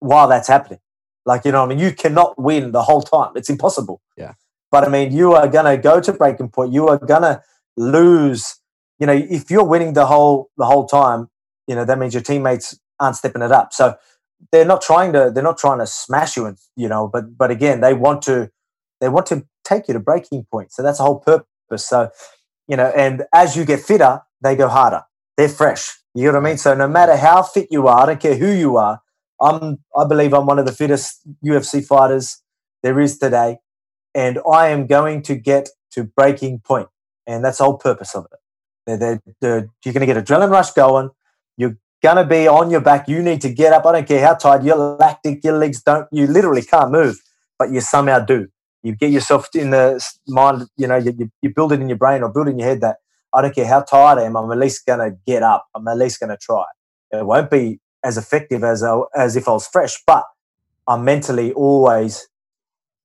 [0.00, 0.78] while that's happening.
[1.24, 3.32] Like, you know, I mean, you cannot win the whole time.
[3.34, 4.00] It's impossible.
[4.16, 4.34] Yeah.
[4.70, 6.72] But I mean, you are going to go to breaking point.
[6.72, 7.42] You are going to
[7.76, 8.60] lose.
[8.98, 11.28] You know, if you're winning the whole the whole time,
[11.66, 13.72] you know that means your teammates aren't stepping it up.
[13.72, 13.96] So
[14.52, 17.50] they're not trying to they're not trying to smash you, and you know, but but
[17.50, 18.50] again, they want to
[19.00, 20.72] they want to take you to breaking point.
[20.72, 21.86] So that's the whole purpose.
[21.86, 22.10] So
[22.68, 25.02] you know, and as you get fitter, they go harder.
[25.36, 25.98] They're fresh.
[26.14, 26.58] You know what I mean?
[26.58, 29.00] So no matter how fit you are, I don't care who you are,
[29.40, 32.42] I'm I believe I'm one of the fittest UFC fighters
[32.82, 33.58] there is today.
[34.14, 36.88] And I am going to get to breaking point.
[37.26, 38.38] And that's the whole purpose of it.
[38.86, 41.10] They're, they're, they're, you're going to get adrenaline rush going.
[41.58, 43.08] You're gonna be on your back.
[43.08, 43.84] You need to get up.
[43.84, 46.06] I don't care how tired you're lactic, your legs don't.
[46.12, 47.20] You literally can't move,
[47.58, 48.48] but you somehow do.
[48.86, 50.68] You get yourself in the mind.
[50.76, 52.98] You know, you, you build it in your brain or build in your head that
[53.34, 54.36] I don't care how tired I am.
[54.36, 55.66] I'm at least gonna get up.
[55.74, 56.64] I'm at least gonna try.
[57.10, 58.84] It won't be as effective as
[59.16, 60.24] as if I was fresh, but
[60.86, 62.28] I'm mentally always,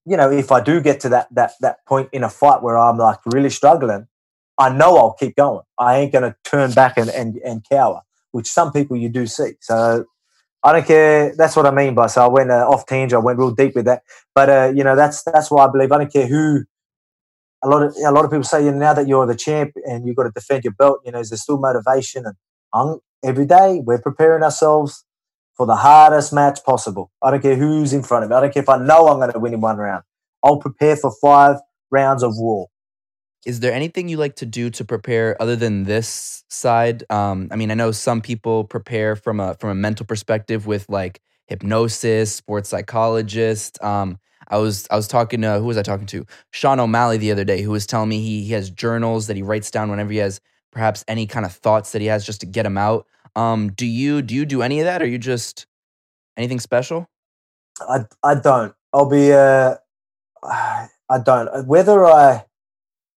[0.06, 2.78] you know, if I do get to that that that point in a fight where
[2.78, 4.08] I'm like really struggling,
[4.60, 5.65] I know I'll keep going.
[5.80, 8.02] I ain't gonna turn back and and, and cower,
[8.34, 9.54] which some people you do see.
[9.62, 10.06] So
[10.63, 11.36] I don't care.
[11.36, 13.19] That's what I mean by so I went uh, off tangent.
[13.21, 14.04] I went real deep with that,
[14.36, 16.63] but uh, you know that's that's why I believe I don't care who.
[17.63, 19.74] A lot of a lot of people say you know, now that you're the champ
[19.86, 22.26] and you've got to defend your belt, you know, is there still motivation?
[22.26, 22.36] And
[22.74, 25.06] I'm, every day we're preparing ourselves
[25.56, 27.12] for the hardest match possible.
[27.21, 28.36] I don't care who's in front of me.
[28.36, 30.04] I don't care if I know I'm going to win in one round.
[30.43, 31.58] I'll prepare for five
[31.91, 32.69] rounds of war.
[33.45, 37.04] Is there anything you like to do to prepare other than this side?
[37.10, 40.88] Um, I mean, I know some people prepare from a from a mental perspective with
[40.89, 43.82] like hypnosis, sports psychologist.
[43.84, 46.25] Um, I was I was talking to who was I talking to?
[46.51, 49.41] Sean O'Malley the other day, who was telling me he he has journals that he
[49.41, 50.39] writes down whenever he has
[50.71, 53.08] perhaps any kind of thoughts that he has just to get them out.
[53.36, 55.01] Um, do you do you do any of that?
[55.01, 55.65] Or are you just
[56.38, 57.10] anything special?
[57.82, 58.73] I I don't.
[58.93, 59.75] I'll be uh,
[60.43, 61.65] I don't.
[61.65, 62.45] Whether I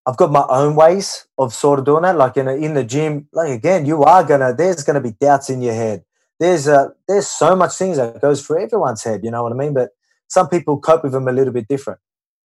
[0.07, 2.17] I've got my own ways of sort of doing that.
[2.17, 5.49] Like in a, in the gym, like again, you are gonna there's gonna be doubts
[5.51, 6.05] in your head.
[6.39, 9.21] There's a there's so much things that goes through everyone's head.
[9.25, 9.73] You know what I mean?
[9.73, 9.91] But
[10.29, 12.01] some people cope with them a little bit different,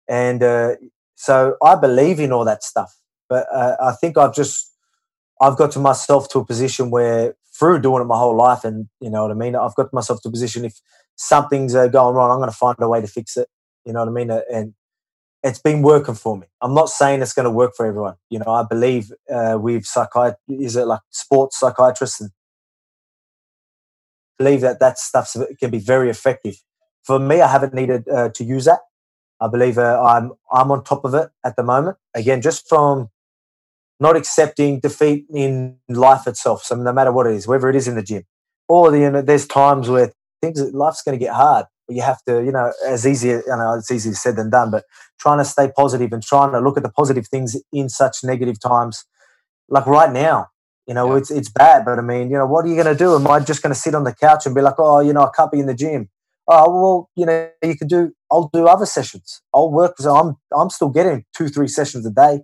[0.07, 0.75] and uh,
[1.15, 2.97] so I believe in all that stuff.
[3.29, 4.71] But uh, I think I've just
[5.41, 8.89] I've got to myself to a position where through doing it my whole life, and
[8.99, 9.55] you know what I mean.
[9.55, 10.79] I've got myself to a position if
[11.15, 13.47] something's uh, going wrong, I'm going to find a way to fix it.
[13.85, 14.31] You know what I mean?
[14.31, 14.73] Uh, and
[15.45, 16.47] it's been working for me.
[16.59, 18.15] I'm not saying it's going to work for everyone.
[18.31, 22.31] You know, I believe uh, with psychiatrists, is it like sports psychiatrists, and
[24.39, 26.55] believe that that stuff can be very effective.
[27.03, 28.79] For me, I haven't needed uh, to use that.
[29.39, 31.97] I believe uh, I'm I'm on top of it at the moment.
[32.15, 33.09] Again, just from
[33.99, 36.63] not accepting defeat in life itself.
[36.63, 38.23] So no matter what it is, whether it is in the gym
[38.67, 41.65] or the, you know, there's times where things life's going to get hard.
[41.87, 44.71] But you have to, you know, as easy, you know, it's easier said than done.
[44.71, 44.85] But
[45.19, 48.59] trying to stay positive and trying to look at the positive things in such negative
[48.59, 49.05] times,
[49.69, 50.47] like right now,
[50.87, 51.17] you know, yeah.
[51.19, 51.85] it's it's bad.
[51.85, 53.15] But I mean, you know, what are you going to do?
[53.15, 55.21] Am I just going to sit on the couch and be like, oh, you know,
[55.21, 56.09] I can't be in the gym?
[56.47, 58.11] Oh well, you know, you can do.
[58.31, 59.41] I'll do other sessions.
[59.53, 59.95] I'll work.
[59.97, 62.41] So I'm I'm still getting two three sessions a day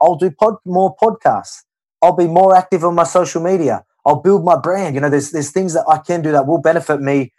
[0.00, 1.62] I'll do pod, more podcasts.
[2.02, 3.84] I'll be more active on my social media.
[4.06, 4.94] I'll build my brand.
[4.94, 7.32] You know, there's there's things that I can do that will benefit me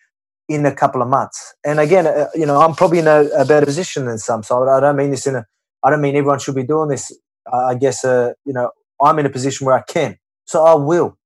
[0.47, 1.53] in a couple of months.
[1.63, 4.43] And again, uh, you know, I'm probably in a, a, better position than some.
[4.43, 5.45] So I don't mean this in a.
[5.84, 7.12] I don't mean everyone should be doing this.
[7.51, 11.17] I guess uh, you know I'm in a position where I can, so I will.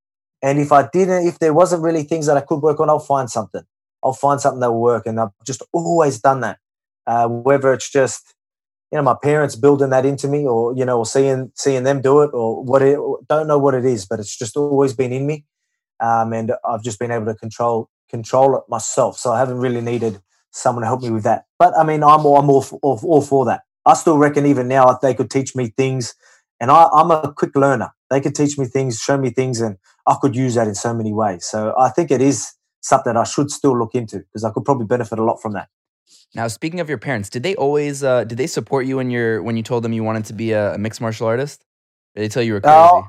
[0.41, 2.99] And if I didn't, if there wasn't really things that I could work on, I'll
[2.99, 3.63] find something.
[4.03, 6.59] I'll find something that will work, and I've just always done that.
[7.07, 8.33] Uh, whether it's just
[8.91, 12.01] you know my parents building that into me or you know or seeing seeing them
[12.01, 15.11] do it or what it don't know what it is but it's just always been
[15.11, 15.45] in me
[15.99, 19.81] um, and i've just been able to control control it myself so i haven't really
[19.81, 22.79] needed someone to help me with that but i mean i'm all, i'm all, for,
[22.81, 26.15] all, all for that i still reckon even now if they could teach me things
[26.59, 29.77] and I, i'm a quick learner they could teach me things show me things and
[30.07, 33.23] i could use that in so many ways so i think it is something i
[33.23, 35.69] should still look into because i could probably benefit a lot from that
[36.35, 39.41] now, speaking of your parents, did they always uh, did they support you when you're
[39.41, 41.65] when you told them you wanted to be a, mixed martial artist?
[42.15, 42.77] Did they tell you were crazy?
[42.77, 43.07] Oh,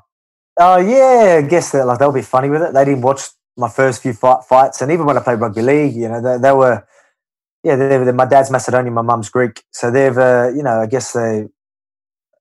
[0.61, 2.73] uh, yeah, I guess that like they'll be funny with it.
[2.73, 5.95] They didn't watch my first few fight, fights, and even when I played rugby league,
[5.95, 6.87] you know, they, they were,
[7.63, 10.87] yeah, they, they, my dad's Macedonian, my mum's Greek, so they've, uh, you know, I
[10.87, 11.47] guess they,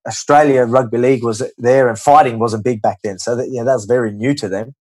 [0.07, 3.73] Australia rugby league was there, and fighting wasn't big back then, so that, yeah, that
[3.73, 4.75] was very new to them.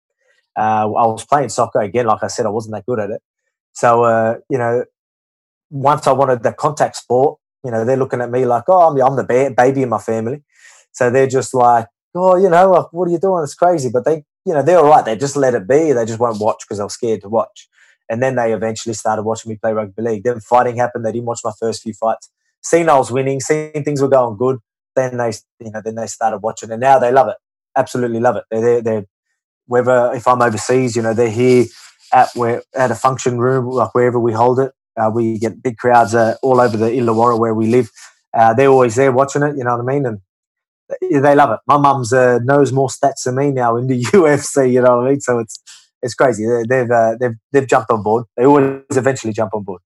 [0.56, 3.22] Uh, I was playing soccer again, like I said, I wasn't that good at it,
[3.72, 4.84] so uh, you know,
[5.70, 9.00] once I wanted the contact sport, you know, they're looking at me like, oh, I'm,
[9.00, 10.42] I'm the ba- baby in my family.
[10.92, 13.42] So they're just like, oh, you know, what are you doing?
[13.42, 13.90] It's crazy.
[13.92, 15.04] But they, you know, they're all right.
[15.04, 15.92] They just let it be.
[15.92, 17.68] They just won't watch because they're scared to watch.
[18.08, 20.24] And then they eventually started watching me play rugby league.
[20.24, 21.04] Then fighting happened.
[21.04, 22.30] They didn't watch my first few fights.
[22.62, 24.58] Seeing I was winning, seeing things were going good.
[24.96, 27.36] Then they, you know, then they started watching, and now they love it.
[27.76, 28.44] Absolutely love it.
[28.50, 29.04] They're, they're, they're
[29.66, 31.66] whether if I'm overseas, you know, they're here
[32.12, 34.72] at where at a function room, like wherever we hold it.
[34.98, 37.90] Uh, we get big crowds uh, all over the Illawarra where we live.
[38.36, 39.56] Uh, they're always there watching it.
[39.56, 40.06] You know what I mean?
[40.06, 40.18] And
[41.00, 41.60] they love it.
[41.66, 44.72] My mum's uh, knows more stats than me now in the UFC.
[44.72, 45.20] You know what I mean?
[45.20, 45.60] So it's
[46.02, 46.46] it's crazy.
[46.68, 48.24] They've uh, they've they've jumped on board.
[48.36, 49.80] They always eventually jump on board.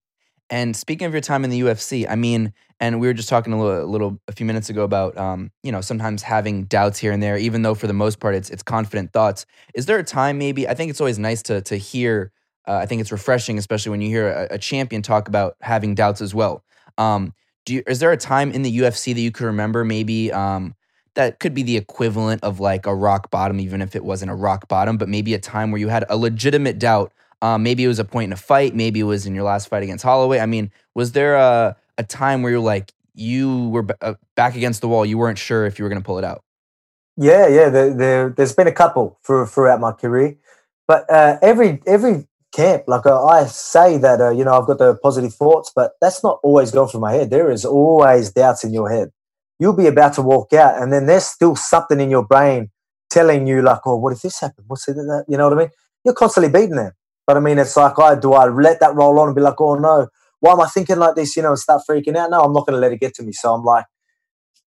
[0.50, 3.54] And speaking of your time in the UFC, I mean, and we were just talking
[3.54, 6.98] a little, a, little, a few minutes ago about, um, you know, sometimes having doubts
[6.98, 9.46] here and there, even though for the most part it's it's confident thoughts.
[9.74, 10.68] Is there a time maybe?
[10.68, 12.32] I think it's always nice to to hear.
[12.68, 15.96] Uh, I think it's refreshing, especially when you hear a, a champion talk about having
[15.96, 16.62] doubts as well.
[16.96, 17.34] Um,
[17.64, 20.74] do you, is there a time in the UFC that you could remember maybe um,
[21.14, 24.34] that could be the equivalent of like a rock bottom, even if it wasn't a
[24.34, 27.88] rock bottom, but maybe a time where you had a legitimate doubt um, maybe it
[27.88, 28.74] was a point in a fight.
[28.74, 30.38] Maybe it was in your last fight against Holloway.
[30.38, 34.54] I mean, was there a, a time where you're like, you were b- uh, back
[34.54, 35.04] against the wall?
[35.04, 36.44] You weren't sure if you were going to pull it out?
[37.16, 37.68] Yeah, yeah.
[37.68, 40.36] There, has been a couple for, throughout my career.
[40.86, 44.78] But uh, every every camp, like uh, I say that, uh, you know, I've got
[44.78, 47.30] the positive thoughts, but that's not always going through my head.
[47.30, 49.10] There is always doubts in your head.
[49.62, 52.70] You'll be about to walk out, and then there's still something in your brain
[53.10, 54.64] telling you, like, oh, what if this happened?
[54.66, 55.24] What's it that?
[55.28, 55.70] You know what I mean?
[56.04, 56.90] You're constantly beating them.
[57.28, 59.60] But I mean, it's like, I do I let that roll on and be like,
[59.60, 60.08] oh no,
[60.40, 61.36] why am I thinking like this?
[61.36, 62.30] You know, and start freaking out.
[62.30, 63.30] No, I'm not going to let it get to me.
[63.30, 63.84] So I'm like,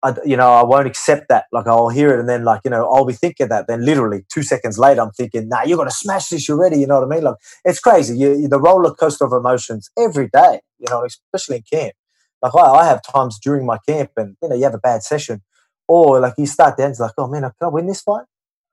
[0.04, 1.46] I, you know, I won't accept that.
[1.52, 3.68] Like I'll hear it, and then like you know, I'll be thinking that.
[3.68, 6.48] Then literally two seconds later, I'm thinking, "Nah, you're gonna smash this.
[6.48, 7.24] You're ready." You know what I mean?
[7.24, 8.16] Like it's crazy.
[8.16, 10.62] You, you the roller coaster of emotions every day.
[10.80, 11.94] You know, especially in camp.
[12.42, 15.04] Like I, I have times during my camp, and you know, you have a bad
[15.04, 15.42] session,
[15.88, 18.26] or like you start down, it's like, "Oh man, can I win this fight?"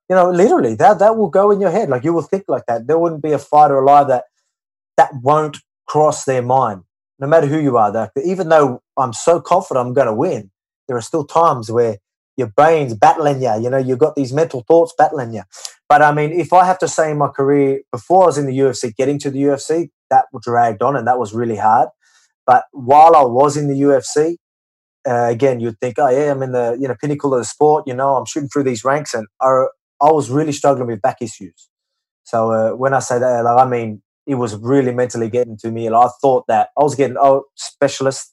[0.09, 1.89] You know, literally that that will go in your head.
[1.89, 2.87] Like you will think like that.
[2.87, 4.25] There wouldn't be a fighter alive that
[4.97, 6.83] that won't cross their mind,
[7.19, 7.91] no matter who you are.
[7.91, 10.51] That even though I'm so confident I'm going to win,
[10.89, 11.99] there are still times where
[12.37, 13.55] your brain's battling you.
[13.63, 15.43] You know, you've got these mental thoughts battling you.
[15.89, 18.47] But I mean, if I have to say in my career before I was in
[18.47, 21.89] the UFC, getting to the UFC, that dragged on and that was really hard.
[22.47, 24.37] But while I was in the UFC,
[25.07, 27.85] uh, again, you'd think, oh yeah, I'm in the you know pinnacle of the sport.
[27.87, 29.67] You know, I'm shooting through these ranks, and I,
[30.01, 31.69] I was really struggling with back issues.
[32.25, 35.71] So uh, when I say that, like, I mean it was really mentally getting to
[35.71, 35.87] me.
[35.87, 38.33] And I thought that I was getting oh specialists,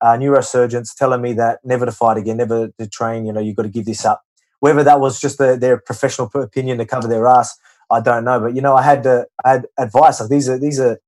[0.00, 3.26] uh, neurosurgeons telling me that never to fight again, never to train.
[3.26, 4.22] You know, you've got to give this up.
[4.60, 7.56] Whether that was just the, their professional opinion to cover their ass,
[7.90, 8.40] I don't know.
[8.40, 10.20] But you know, I had to, I had advice.
[10.20, 10.98] Like these are these are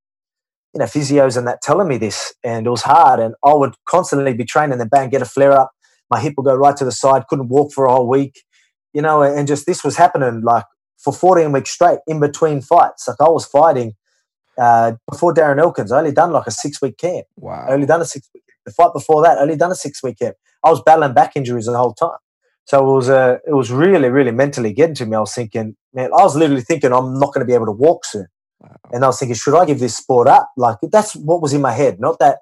[0.74, 3.20] you know physios and that telling me this, and it was hard.
[3.20, 5.70] And I would constantly be training, and then bang, get a flare up.
[6.10, 7.26] My hip would go right to the side.
[7.28, 8.42] Couldn't walk for a whole week.
[8.92, 10.64] You know, and just this was happening like
[10.98, 13.08] for 14 weeks straight in between fights.
[13.08, 13.94] Like I was fighting
[14.58, 15.92] uh, before Darren Elkins.
[15.92, 17.26] I only done like a six week camp.
[17.36, 17.66] Wow.
[17.68, 18.44] I only done a six week.
[18.64, 20.36] The fight before that, I only done a six week camp.
[20.64, 22.18] I was battling back injuries the whole time.
[22.64, 25.16] So it was uh, it was really really mentally getting to me.
[25.16, 27.72] I was thinking, man, I was literally thinking I'm not going to be able to
[27.72, 28.26] walk soon.
[28.62, 28.76] Wow.
[28.92, 30.50] And I was thinking, should I give this sport up?
[30.56, 31.98] Like that's what was in my head.
[32.00, 32.38] Not that.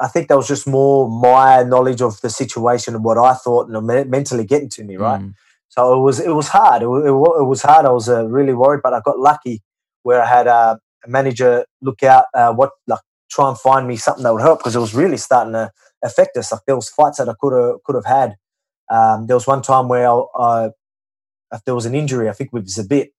[0.00, 3.68] I think that was just more my knowledge of the situation and what I thought
[3.68, 5.20] and mentally getting to me, right?
[5.20, 5.34] Mm.
[5.68, 6.82] So it was it was hard.
[6.82, 7.86] It, it, it was hard.
[7.86, 9.62] I was uh, really worried, but I got lucky
[10.02, 14.24] where I had uh, manager look out uh, what like try and find me something
[14.24, 15.70] that would help because it was really starting to
[16.02, 16.50] affect us.
[16.50, 18.36] Like there was fights that I could have could have had.
[18.90, 20.70] Um, there was one time where I, uh,
[21.52, 23.10] if there was an injury, I think with Zabit,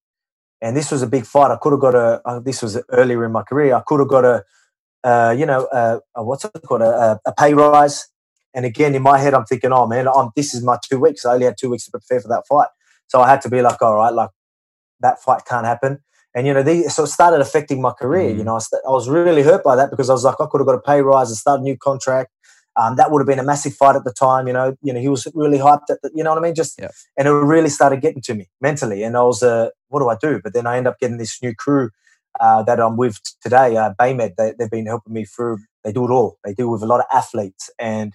[0.61, 1.51] and this was a big fight.
[1.51, 2.21] I could have got a.
[2.25, 3.75] Uh, this was earlier in my career.
[3.75, 4.43] I could have got a,
[5.03, 8.07] uh, you know, a, what's it called, a, a, pay rise.
[8.53, 11.25] And again, in my head, I'm thinking, oh man, I'm, this is my two weeks.
[11.25, 12.67] I only had two weeks to prepare for that fight,
[13.07, 14.29] so I had to be like, all right, like
[14.99, 15.99] that fight can't happen
[16.33, 18.31] and you know, they so it started affecting my career.
[18.31, 18.37] Mm.
[18.37, 20.45] You know, I, st- I, was really hurt by that because I was like, I
[20.49, 22.31] could have got a pay rise and start a new contract.
[22.75, 24.47] Um, that would have been a massive fight at the time.
[24.47, 25.89] You know, you know, he was really hyped.
[25.89, 26.55] At the, you know what I mean?
[26.55, 26.89] Just yeah.
[27.17, 29.03] and it really started getting to me mentally.
[29.03, 30.39] And I was, uh, what do I do?
[30.43, 31.89] But then I end up getting this new crew
[32.39, 34.35] uh, that I'm with today, uh, Baymed.
[34.37, 35.59] They, they've been helping me through.
[35.83, 36.37] They do it all.
[36.43, 38.13] They deal with a lot of athletes and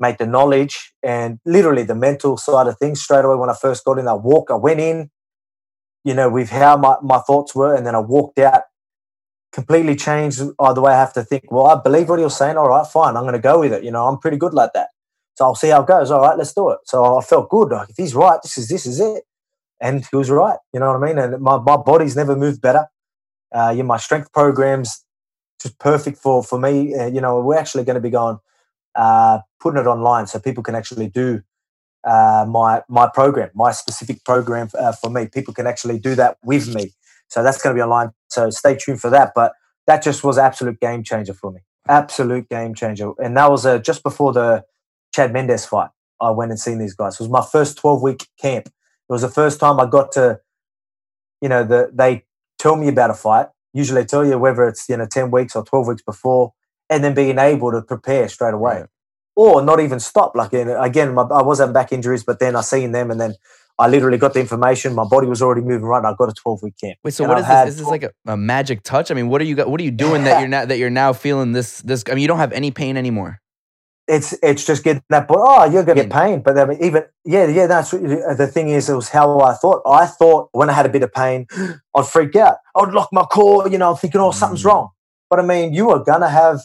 [0.00, 3.36] make the knowledge and literally the mental side of things straight away.
[3.36, 5.10] When I first got in, I walk, I went in,
[6.02, 7.74] you know, with how my, my thoughts were.
[7.74, 8.62] And then I walked out
[9.52, 11.50] completely changed uh, the way I have to think.
[11.50, 12.56] Well, I believe what he was saying.
[12.56, 13.16] All right, fine.
[13.16, 13.84] I'm going to go with it.
[13.84, 14.88] You know, I'm pretty good like that.
[15.34, 16.10] So I'll see how it goes.
[16.10, 16.78] All right, let's do it.
[16.84, 17.70] So I felt good.
[17.70, 19.24] Like, if he's right, this is this is it.
[19.80, 20.58] And he was right.
[20.72, 21.18] You know what I mean?
[21.18, 22.86] And my, my body's never moved better.
[23.52, 25.04] Uh, yeah, my strength programs
[25.62, 26.94] just perfect for for me.
[26.94, 28.38] Uh, you know, we're actually going to be going
[28.94, 31.42] uh, putting it online so people can actually do
[32.04, 35.26] uh, my my program, my specific program uh, for me.
[35.26, 36.92] People can actually do that with me.
[37.32, 38.10] So that's going to be online.
[38.28, 39.32] So stay tuned for that.
[39.34, 39.54] But
[39.86, 41.60] that just was absolute game changer for me.
[41.88, 43.12] Absolute game changer.
[43.18, 44.64] And that was uh, just before the
[45.14, 45.88] Chad Mendes fight.
[46.20, 47.14] I went and seen these guys.
[47.14, 48.66] It was my first 12 week camp.
[48.66, 48.72] It
[49.08, 50.40] was the first time I got to,
[51.40, 52.26] you know, the, they
[52.58, 53.46] tell me about a fight.
[53.72, 56.52] Usually tell you whether it's, you know, 10 weeks or 12 weeks before,
[56.90, 58.84] and then being able to prepare straight away
[59.34, 60.36] or not even stop.
[60.36, 63.34] Like again, my, I was having back injuries, but then I seen them, and then
[63.78, 64.94] I literally got the information.
[64.94, 66.04] My body was already moving right.
[66.04, 66.98] I got a 12 week camp.
[67.04, 67.74] Wait, so And what I is this?
[67.74, 69.10] Is this like a, a magic touch?
[69.10, 71.12] I mean, what are you what are you doing that you're now that you're now
[71.12, 73.38] feeling this this I mean, you don't have any pain anymore.
[74.08, 76.04] it's it's just getting that but oh you're gonna Yeah.
[76.08, 79.40] get pain but I mean, even yeah yeah that's the thing is it was how
[79.40, 81.46] I thought I thought when I had a bit of pain
[81.96, 84.70] I'd freak out I'd lock my core you know I'm thinking oh something's Mm.
[84.70, 84.88] wrong
[85.30, 86.58] but I mean you are gonna have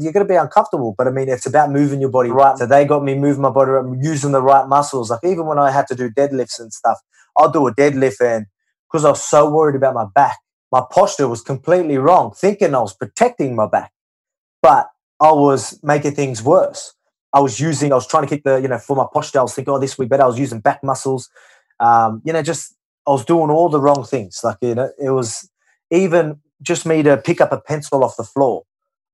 [0.00, 2.84] you're gonna be uncomfortable but I mean it's about moving your body right so they
[2.84, 5.86] got me moving my body I'm using the right muscles like even when I had
[5.88, 6.98] to do deadlifts and stuff
[7.36, 8.46] I'll do a deadlift and
[8.90, 10.38] because I was so worried about my back
[10.72, 13.92] my posture was completely wrong thinking I was protecting my back
[14.62, 14.88] but
[15.20, 16.94] I was making things worse.
[17.34, 19.42] I was using, I was trying to keep the, you know, for my posture, I
[19.42, 20.22] was thinking, oh, this week better.
[20.22, 21.28] I was using back muscles.
[21.80, 22.74] Um, you know, just,
[23.06, 24.40] I was doing all the wrong things.
[24.42, 25.48] Like, you know, it was
[25.90, 28.64] even just me to pick up a pencil off the floor.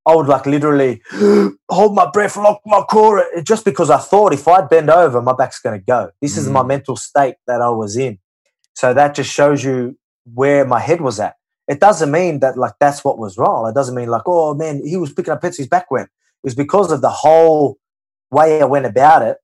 [0.07, 1.01] I would like literally
[1.71, 5.33] hold my breath, lock my core, just because I thought if I bend over, my
[5.35, 6.11] back's going to go.
[6.21, 6.69] This is my Mm.
[6.69, 8.19] mental state that I was in.
[8.75, 9.97] So that just shows you
[10.35, 11.37] where my head was at.
[11.69, 13.69] It doesn't mean that like that's what was wrong.
[13.69, 16.07] It doesn't mean like, oh man, he was picking up pets, his back went.
[16.09, 17.79] It was because of the whole
[18.31, 19.39] way I went about it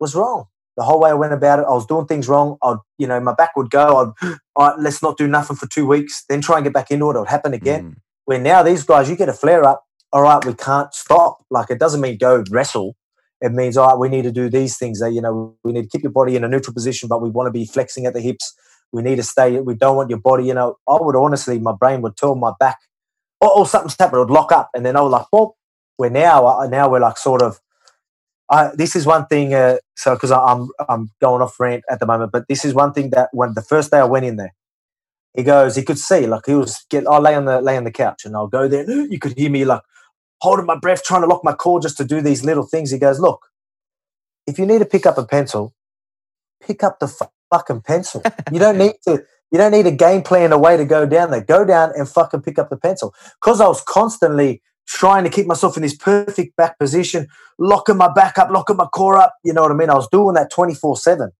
[0.00, 0.46] was wrong.
[0.78, 2.56] The whole way I went about it, I was doing things wrong.
[2.62, 4.14] I'd, you know, my back would go.
[4.22, 6.90] I'd, all right, let's not do nothing for two weeks, then try and get back
[6.92, 7.16] into it.
[7.16, 7.84] It would happen again.
[7.90, 7.96] Mm.
[8.26, 9.84] Where now these guys, you get a flare up.
[10.12, 11.44] All right, we can't stop.
[11.50, 12.96] Like it doesn't mean go wrestle.
[13.40, 15.00] It means all right, we need to do these things.
[15.00, 17.28] That you know, we need to keep your body in a neutral position, but we
[17.28, 18.54] want to be flexing at the hips.
[18.90, 19.60] We need to stay.
[19.60, 20.44] We don't want your body.
[20.46, 22.78] You know, I would honestly, my brain would tell my back,
[23.42, 24.16] oh, oh something's happened.
[24.16, 25.56] It would lock up, and then I was like, well,
[25.98, 27.60] we're now uh, now we're like sort of.
[28.50, 29.52] I, this is one thing.
[29.52, 32.94] Uh, so because I'm I'm going off rant at the moment, but this is one
[32.94, 34.54] thing that when the first day I went in there,
[35.36, 37.06] he goes, he could see like he was get.
[37.06, 38.86] I lay on the lay on the couch, and I'll go there.
[39.10, 39.82] You could hear me like
[40.40, 42.90] holding my breath, trying to lock my core just to do these little things.
[42.90, 43.46] He goes, look,
[44.46, 45.74] if you need to pick up a pencil,
[46.62, 48.22] pick up the fu- fucking pencil.
[48.52, 49.24] You don't need to.
[49.50, 51.42] You don't need a game plan, a way to go down there.
[51.42, 53.14] Go down and fucking pick up the pencil.
[53.40, 57.28] Because I was constantly trying to keep myself in this perfect back position,
[57.58, 59.34] locking my back up, locking my core up.
[59.44, 59.88] You know what I mean?
[59.90, 61.30] I was doing that 24 7.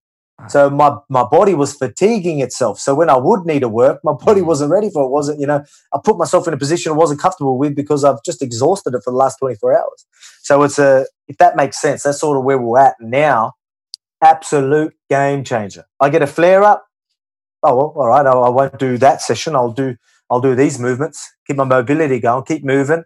[0.49, 2.79] So my, my body was fatiguing itself.
[2.79, 4.47] So when I would need to work, my body Mm.
[4.47, 5.09] wasn't ready for it.
[5.09, 8.23] Wasn't, you know, I put myself in a position I wasn't comfortable with because I've
[8.25, 10.07] just exhausted it for the last 24 hours.
[10.43, 13.55] So it's a, if that makes sense, that's sort of where we're at now.
[14.23, 15.85] Absolute game changer.
[16.01, 16.87] I get a flare up.
[17.63, 18.27] Oh well, all right.
[18.27, 19.55] I, I won't do that session.
[19.57, 19.97] I'll do
[20.31, 21.29] I'll do these movements.
[21.47, 22.45] Keep my mobility going.
[22.45, 23.05] Keep moving.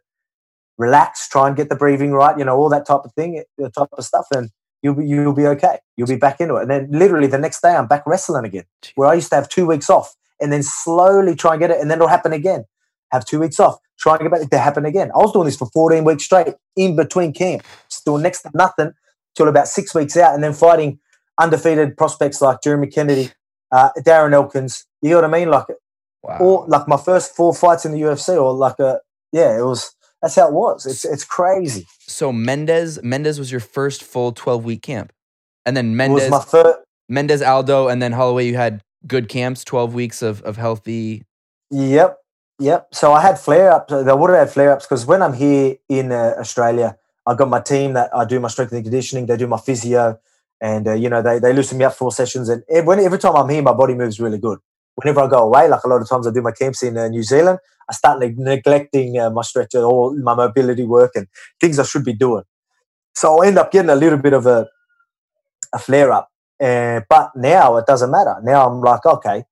[0.78, 1.28] Relax.
[1.28, 2.36] Try and get the breathing right.
[2.38, 4.50] You know all that type of thing, the type of stuff, and
[4.82, 5.78] you'll be you'll be okay.
[5.96, 6.62] You'll be back into it.
[6.62, 8.64] And then literally the next day, I'm back wrestling again.
[8.94, 11.80] Where I used to have two weeks off, and then slowly try and get it,
[11.80, 12.64] and then it'll happen again.
[13.12, 13.78] Have two weeks off.
[13.98, 14.42] Try and get back.
[14.42, 15.10] It to happen again.
[15.14, 17.62] I was doing this for 14 weeks straight in between camp,
[18.04, 18.92] doing next to nothing
[19.36, 20.98] till about six weeks out, and then fighting
[21.38, 23.30] undefeated prospects like Jeremy Kennedy,
[23.72, 24.86] uh, Darren Elkins.
[25.00, 25.50] You know what I mean?
[25.50, 25.66] Like,
[26.24, 26.38] Wow.
[26.40, 29.00] or like my first four fights in the UFC, or like a
[29.32, 29.94] yeah, it was.
[30.22, 30.86] That's how it was.
[30.86, 31.86] It's it's crazy.
[32.00, 35.12] so Mendes Mendes was your first full 12 week camp.
[35.66, 36.78] And then Mendes was my first.
[37.08, 41.24] Mendes Aldo and then Holloway you had good camps, 12 weeks of of healthy
[41.72, 42.18] Yep,
[42.58, 42.88] yep.
[42.92, 43.92] So I had flare ups.
[43.92, 47.48] They would have had flare ups because when I'm here in uh, Australia, I've got
[47.48, 49.24] my team that I do my strength and conditioning.
[49.24, 50.20] They do my physio,
[50.60, 52.50] and uh, you know they they loosen me up for sessions.
[52.50, 54.58] And ev- when every time I'm here, my body moves really good.
[54.96, 57.08] Whenever I go away, like a lot of times I do my camps in uh,
[57.08, 57.58] New Zealand,
[57.88, 61.26] I start neg- neglecting uh, my stretch or my mobility work and
[61.60, 62.44] things I should be doing.
[63.14, 64.68] So I end up getting a little bit of a
[65.72, 66.28] a flare up.
[66.62, 68.36] Uh, but now it doesn't matter.
[68.42, 69.44] Now I'm like, okay,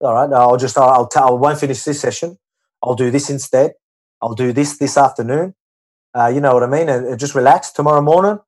[0.00, 2.38] all right, I'll just I'll, I won't finish this session.
[2.82, 3.72] I'll do this instead.
[4.22, 5.54] I'll do this this afternoon.
[6.14, 6.88] Uh, you know what I mean?
[6.88, 8.38] And, and just relax tomorrow morning.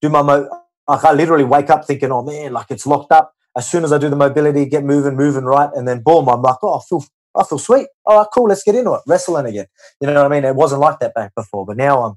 [0.00, 0.48] Do my mo-
[0.86, 3.34] like I literally wake up thinking, oh man, like it's locked up.
[3.56, 6.42] As soon as I do the mobility, get moving, moving right, and then boom, I'm
[6.42, 7.04] like, oh, I feel
[7.38, 7.88] I feel sweet.
[8.04, 9.02] All right, cool, let's get into it.
[9.06, 9.66] Wrestling again.
[10.00, 10.44] You know what I mean?
[10.44, 12.14] It wasn't like that back before, but now I'm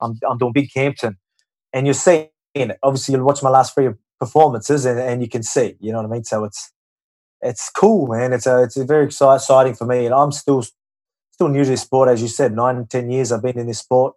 [0.00, 1.04] I'm I'm doing big camps
[1.72, 2.78] and you're seeing it.
[2.82, 5.76] Obviously, you'll watch my last three performances and, and you can see.
[5.80, 6.24] You know what I mean?
[6.24, 6.72] So it's
[7.40, 8.32] it's cool, man.
[8.32, 10.62] It's a it's a very exci- exciting for me, and I'm still
[11.32, 12.54] still new to this sport, as you said.
[12.54, 14.14] Nine ten years I've been in this sport,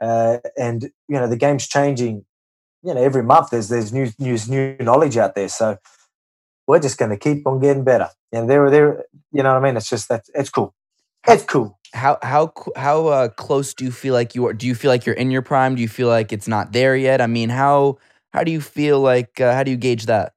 [0.00, 2.24] uh, and you know the game's changing.
[2.82, 5.48] You know, every month there's there's new news new knowledge out there.
[5.48, 5.78] So
[6.66, 8.10] we're just going to keep on getting better.
[8.32, 9.76] And they were there, you know what I mean?
[9.76, 10.74] It's just that it's cool.
[11.26, 11.78] It's cool.
[11.94, 14.52] how how how uh, close do you feel like you are?
[14.52, 15.74] Do you feel like you're in your prime?
[15.74, 17.20] Do you feel like it's not there yet?
[17.20, 17.98] I mean, how
[18.32, 20.32] how do you feel like uh, how do you gauge that?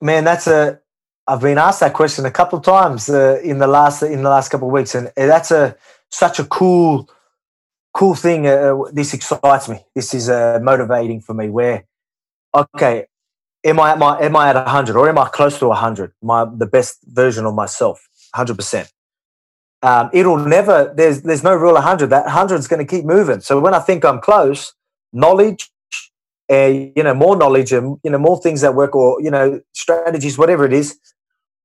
[0.00, 0.80] Man, that's a.
[1.28, 4.30] I've been asked that question a couple of times uh, in the last in the
[4.30, 5.76] last couple of weeks, and that's a
[6.10, 7.10] such a cool,
[7.92, 8.46] cool thing.
[8.46, 9.84] Uh, this excites me.
[9.94, 11.48] This is uh, motivating for me.
[11.50, 11.84] Where,
[12.54, 13.06] okay,
[13.66, 16.12] am I at my am I at hundred or am I close to hundred?
[16.22, 18.90] My the best version of myself, hundred percent.
[19.82, 20.92] Um, it'll never.
[20.96, 22.08] There's there's no real hundred.
[22.10, 23.40] That 100 is going to keep moving.
[23.40, 24.72] So when I think I'm close,
[25.12, 25.70] knowledge,
[26.50, 29.60] uh, you know, more knowledge and you know more things that work or you know
[29.72, 30.98] strategies, whatever it is,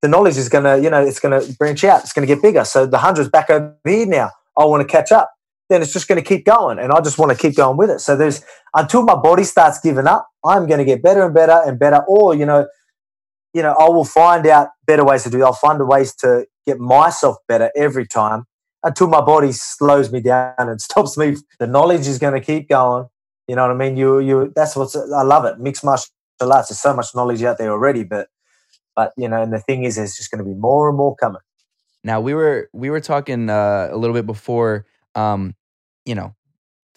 [0.02, 2.02] the knowledge is going to you know it's going to branch out.
[2.02, 2.66] It's going to get bigger.
[2.66, 4.32] So the hundred's back over here now.
[4.58, 5.32] I want to catch up.
[5.72, 7.90] Then it's just going to keep going, and I just want to keep going with
[7.90, 8.02] it.
[8.02, 8.44] So there's
[8.76, 12.04] until my body starts giving up, I'm going to get better and better and better.
[12.10, 12.68] Or you know,
[13.54, 15.40] you know, I will find out better ways to do.
[15.40, 15.44] It.
[15.44, 18.48] I'll find ways to get myself better every time
[18.84, 21.38] until my body slows me down and stops me.
[21.58, 23.08] The knowledge is going to keep going.
[23.48, 23.96] You know what I mean?
[23.96, 24.52] You, you.
[24.54, 24.94] That's what's.
[24.98, 25.58] I love it.
[25.58, 26.12] Mixed martial
[26.42, 26.68] arts.
[26.68, 28.28] There's so much knowledge out there already, but,
[28.94, 31.16] but you know, and the thing is, there's just going to be more and more
[31.16, 31.42] coming.
[32.04, 35.56] Now we were we were talking uh, a little bit before, um,
[36.06, 36.36] you know,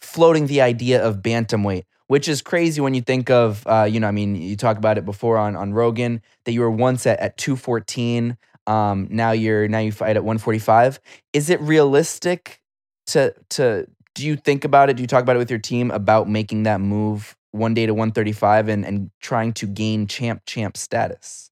[0.00, 4.08] floating the idea of bantamweight, which is crazy when you think of, uh, you know,
[4.08, 7.18] I mean, you talk about it before on on Rogan that you were once at
[7.20, 8.36] at two fourteen.
[8.66, 10.98] Um, now you're now you fight at 145.
[11.32, 12.62] Is it realistic
[13.08, 14.96] to to do you think about it?
[14.96, 17.92] Do you talk about it with your team about making that move one day to
[17.92, 21.50] 135 and and trying to gain champ champ status?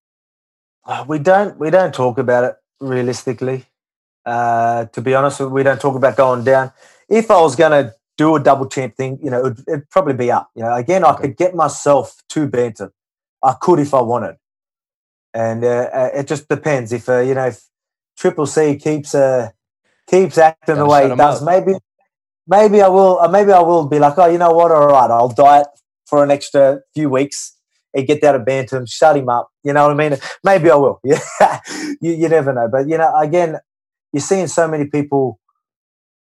[0.84, 3.66] Uh, we don't we don't talk about it realistically.
[4.24, 6.72] Uh, to be honest, we don't talk about going down.
[7.12, 10.14] If I was going to do a double champ thing, you know, it'd, it'd, probably
[10.14, 10.50] be up.
[10.54, 12.92] You know, again, I could get myself to bantam.
[13.42, 14.36] I could if I wanted
[15.34, 17.62] and uh, uh, it just depends if uh, you know if
[18.18, 19.50] Triple C keeps uh,
[20.08, 21.42] keeps acting the way he does.
[21.42, 21.46] Up.
[21.46, 21.78] Maybe
[22.46, 23.18] maybe I will.
[23.20, 24.70] Uh, maybe I will be like, oh, you know what?
[24.70, 25.68] All right, I'll diet
[26.06, 27.56] for an extra few weeks
[27.94, 29.50] and get out of bantam, shut him up.
[29.64, 30.18] You know what I mean?
[30.44, 31.00] Maybe I will.
[31.04, 31.60] Yeah,
[32.00, 32.68] you, you never know.
[32.70, 33.58] But you know, again,
[34.12, 35.38] you're seeing so many people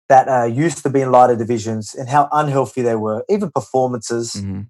[0.10, 4.34] that uh, used to be in lighter divisions and how unhealthy they were, even performances.
[4.34, 4.62] Mm-hmm.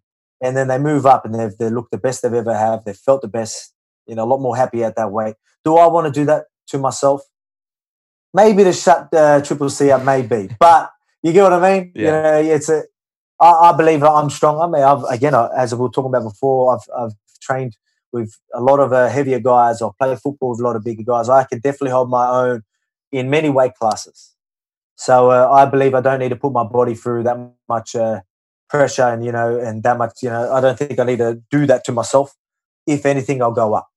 [0.42, 2.86] And then they move up and they've they look the best they've ever have.
[2.86, 3.74] They've felt the best
[4.10, 5.36] you know, a lot more happy at that weight.
[5.64, 7.22] Do I want to do that to myself?
[8.34, 10.50] Maybe to shut uh, Triple C up, maybe.
[10.60, 10.92] But
[11.24, 11.92] you get what I mean?
[11.96, 12.40] Yeah.
[12.40, 12.84] You know, it's a.
[13.40, 14.60] I, I believe I'm strong.
[14.60, 17.78] I mean, I've again, as we were talking about before, I've, I've trained
[18.12, 19.82] with a lot of uh, heavier guys.
[19.82, 21.30] I play football with a lot of bigger guys.
[21.30, 22.64] I can definitely hold my own
[23.12, 24.36] in many weight classes.
[25.00, 27.38] So uh, I believe I don't need to put my body through that
[27.70, 28.20] much uh,
[28.70, 30.22] pressure, and you know, and that much.
[30.22, 32.36] You know, I don't think I need to do that to myself.
[32.86, 33.88] If anything, I'll go up.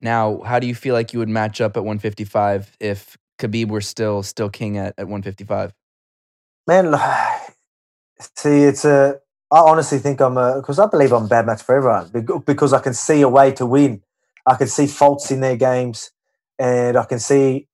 [0.00, 3.80] Now, how do you feel like you would match up at 155 if Khabib were
[3.80, 5.72] still still king at, at 155?
[6.66, 6.92] Man,
[8.36, 9.20] see, it's a.
[9.52, 12.72] I honestly think I'm a because I believe I'm a bad match for everyone because
[12.72, 14.02] I can see a way to win.
[14.44, 16.10] I can see faults in their games,
[16.58, 17.68] and I can see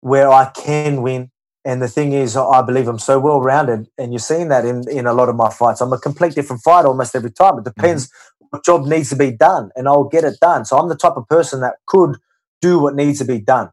[0.00, 1.31] where I can win.
[1.64, 4.88] And the thing is, I believe I'm so well rounded, and you're seeing that in,
[4.90, 5.80] in a lot of my fights.
[5.80, 7.58] I'm a complete different fighter almost every time.
[7.58, 10.64] It depends mm-hmm job needs to be done and I'll get it done.
[10.64, 12.16] So I'm the type of person that could
[12.60, 13.70] do what needs to be done.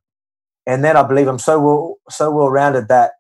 [0.66, 3.12] And then I believe I'm so well so well rounded that,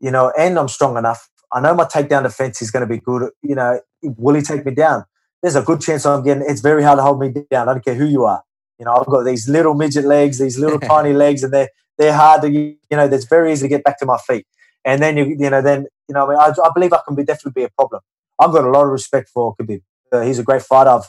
[0.00, 1.28] you know, and I'm strong enough.
[1.52, 3.30] I know my takedown defense is going to be good.
[3.42, 5.04] You know, will he take me down?
[5.42, 6.44] There's a good chance I'm getting.
[6.46, 7.68] It's very hard to hold me down.
[7.68, 8.42] I don't care who you are.
[8.78, 11.68] You know, I've got these little midget legs, these little tiny legs, and they're
[12.02, 13.04] they're hard to you know.
[13.06, 14.46] It's very easy to get back to my feet.
[14.84, 17.14] And then you you know then you know I mean I, I believe I can
[17.14, 18.00] be definitely be a problem.
[18.40, 19.82] I've got a lot of respect for Khabib.
[20.12, 21.00] Uh, he's a great fighter.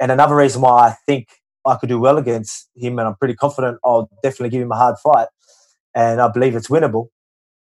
[0.00, 1.28] and another reason why I think
[1.66, 4.76] I could do well against him, and I'm pretty confident I'll definitely give him a
[4.76, 5.28] hard fight,
[5.94, 7.08] and I believe it's winnable,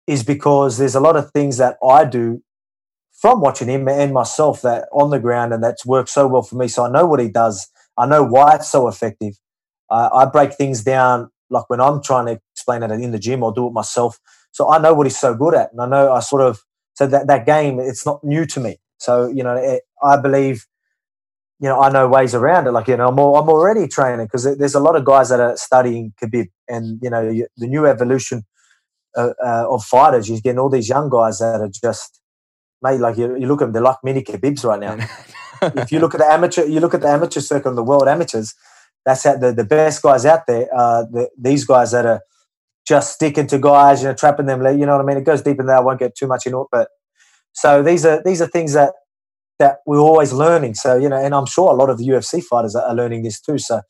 [0.08, 2.42] is because there's a lot of things that I do
[3.22, 6.56] from watching him and myself that on the ground and that's worked so well for
[6.56, 6.68] me.
[6.68, 7.68] So I know what he does.
[7.98, 9.36] I know why it's so effective.
[9.92, 13.51] I break things down like when I'm trying to explain it in the gym or
[13.51, 14.20] do it myself.
[14.51, 17.07] So I know what he's so good at, and I know I sort of so
[17.07, 18.78] that that game it's not new to me.
[18.97, 20.66] So you know, it, I believe
[21.62, 22.72] you know, I know ways around it.
[22.72, 25.39] Like, you know, I'm, all, I'm already training because there's a lot of guys that
[25.39, 28.43] are studying Khabib and, you know, the new evolution
[29.16, 30.28] uh, uh, of fighters.
[30.28, 32.20] You're getting all these young guys that are just,
[32.82, 35.07] mate, like you, you look at them, they're like mini Khabibs right now.
[35.84, 38.07] if you look at the amateur, you look at the amateur circuit and the world
[38.07, 38.55] amateurs,
[39.05, 42.22] that's how the, the best guys out there are the, these guys that are
[42.88, 44.62] just sticking to guys, you know, trapping them.
[44.62, 45.18] You know what I mean?
[45.18, 45.78] It goes deep in there.
[45.78, 46.90] I won't get too much into it, but
[47.54, 48.94] so these are these are things that
[49.62, 50.74] that we're always learning.
[50.74, 53.60] So, you know, and I'm sure a lot of UFC fighters are learning this too.
[53.60, 53.82] So,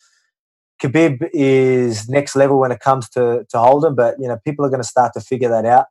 [0.84, 4.70] Khabib is next level when it comes to, to Holden, but, you know, people are
[4.70, 5.86] going to start to figure that out.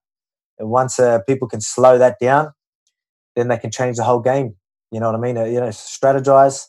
[0.59, 2.53] And once uh, people can slow that down,
[3.37, 4.57] then they can change the whole game.
[4.91, 5.39] You know what I mean?
[5.39, 6.67] Uh, you know, strategize.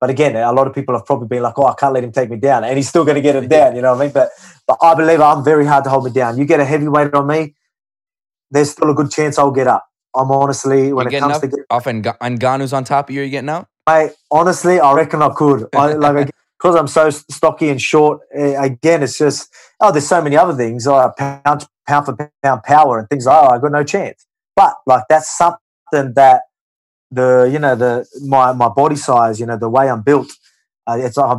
[0.00, 2.12] But again, a lot of people have probably been like, "Oh, I can't let him
[2.12, 3.74] take me down," and he's still going to get him down.
[3.74, 4.12] You know what I mean?
[4.12, 4.30] But,
[4.66, 6.38] but I believe I'm very hard to hold me down.
[6.38, 7.54] You get a heavyweight on me,
[8.50, 9.86] there's still a good chance I'll get up.
[10.14, 13.24] I'm honestly when it comes to get, off and Ngannou's on top of you, are
[13.24, 13.68] you getting out?
[13.86, 15.66] I honestly, I reckon I could.
[15.74, 18.20] I, like because I'm so stocky and short.
[18.34, 20.86] Again, it's just oh, there's so many other things.
[20.86, 23.26] Uh, oh, pound pound for pound power and things.
[23.26, 24.26] Like, oh, I got no chance.
[24.56, 26.42] But like that's something that
[27.10, 30.30] the you know the my my body size, you know the way I'm built.
[30.86, 31.38] Uh, it's like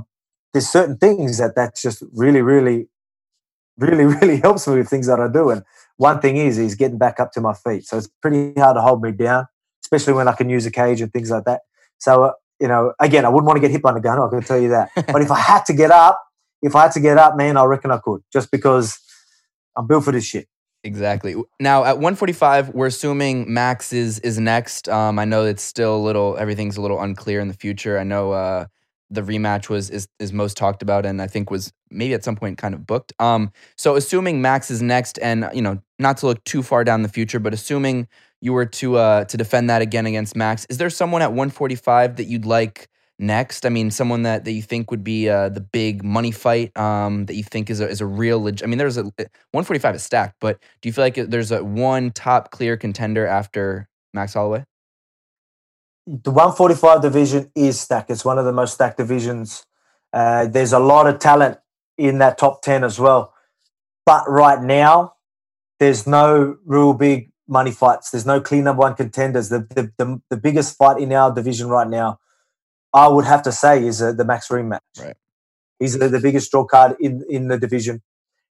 [0.54, 2.88] there's certain things that that's just really really
[3.78, 5.50] really really helps me with things that I do.
[5.50, 5.64] And
[5.98, 7.86] one thing is is getting back up to my feet.
[7.86, 9.48] So it's pretty hard to hold me down,
[9.84, 11.62] especially when I can use a cage and things like that.
[11.98, 14.20] So uh, you know, again, I wouldn't want to get hit by a gun.
[14.20, 14.92] I can tell you that.
[14.96, 16.22] but if I had to get up,
[16.62, 19.00] if I had to get up, man, I reckon I could, just because
[19.78, 20.48] I'm built for this shit.
[20.84, 21.36] Exactly.
[21.60, 24.88] Now at 145, we're assuming Max is is next.
[24.88, 28.00] Um, I know it's still a little, everything's a little unclear in the future.
[28.00, 28.66] I know uh,
[29.10, 32.38] the rematch was is is most talked about, and I think was maybe at some
[32.38, 33.12] point kind of booked.
[33.20, 37.02] Um, so assuming Max is next, and you know, not to look too far down
[37.02, 38.08] the future, but assuming
[38.40, 42.16] you were to uh, to defend that again against Max, is there someone at 145
[42.16, 42.88] that you'd like
[43.20, 43.66] next?
[43.66, 47.26] I mean, someone that, that you think would be uh, the big money fight um,
[47.26, 48.40] that you think is a is a real.
[48.40, 51.64] Leg- I mean, there's a 145 is stacked, but do you feel like there's a
[51.64, 54.66] one top clear contender after Max Holloway?
[56.08, 58.10] The 145 division is stacked.
[58.10, 59.66] It's one of the most stacked divisions.
[60.12, 61.60] Uh, there's a lot of talent
[62.00, 63.34] in that top 10 as well.
[64.06, 65.14] But right now,
[65.80, 68.10] there's no real big money fights.
[68.10, 69.50] There's no clean number one contenders.
[69.50, 72.20] The, the, the, the biggest fight in our division right now,
[72.94, 74.80] I would have to say, is uh, the Max rematch.
[75.00, 75.16] Right.
[75.80, 78.02] He's the, the biggest draw card in, in the division.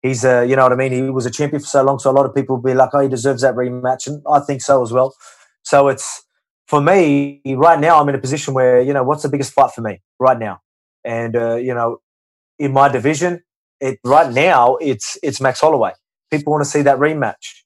[0.01, 0.91] He's, uh, you know what I mean?
[0.91, 2.89] He was a champion for so long, so a lot of people will be like,
[2.93, 4.07] oh, he deserves that rematch.
[4.07, 5.13] And I think so as well.
[5.63, 6.25] So it's,
[6.67, 9.71] for me, right now, I'm in a position where, you know, what's the biggest fight
[9.71, 10.61] for me right now?
[11.03, 11.97] And, uh, you know,
[12.57, 13.43] in my division,
[13.79, 15.91] it right now, it's it's Max Holloway.
[16.29, 17.60] People want to see that rematch.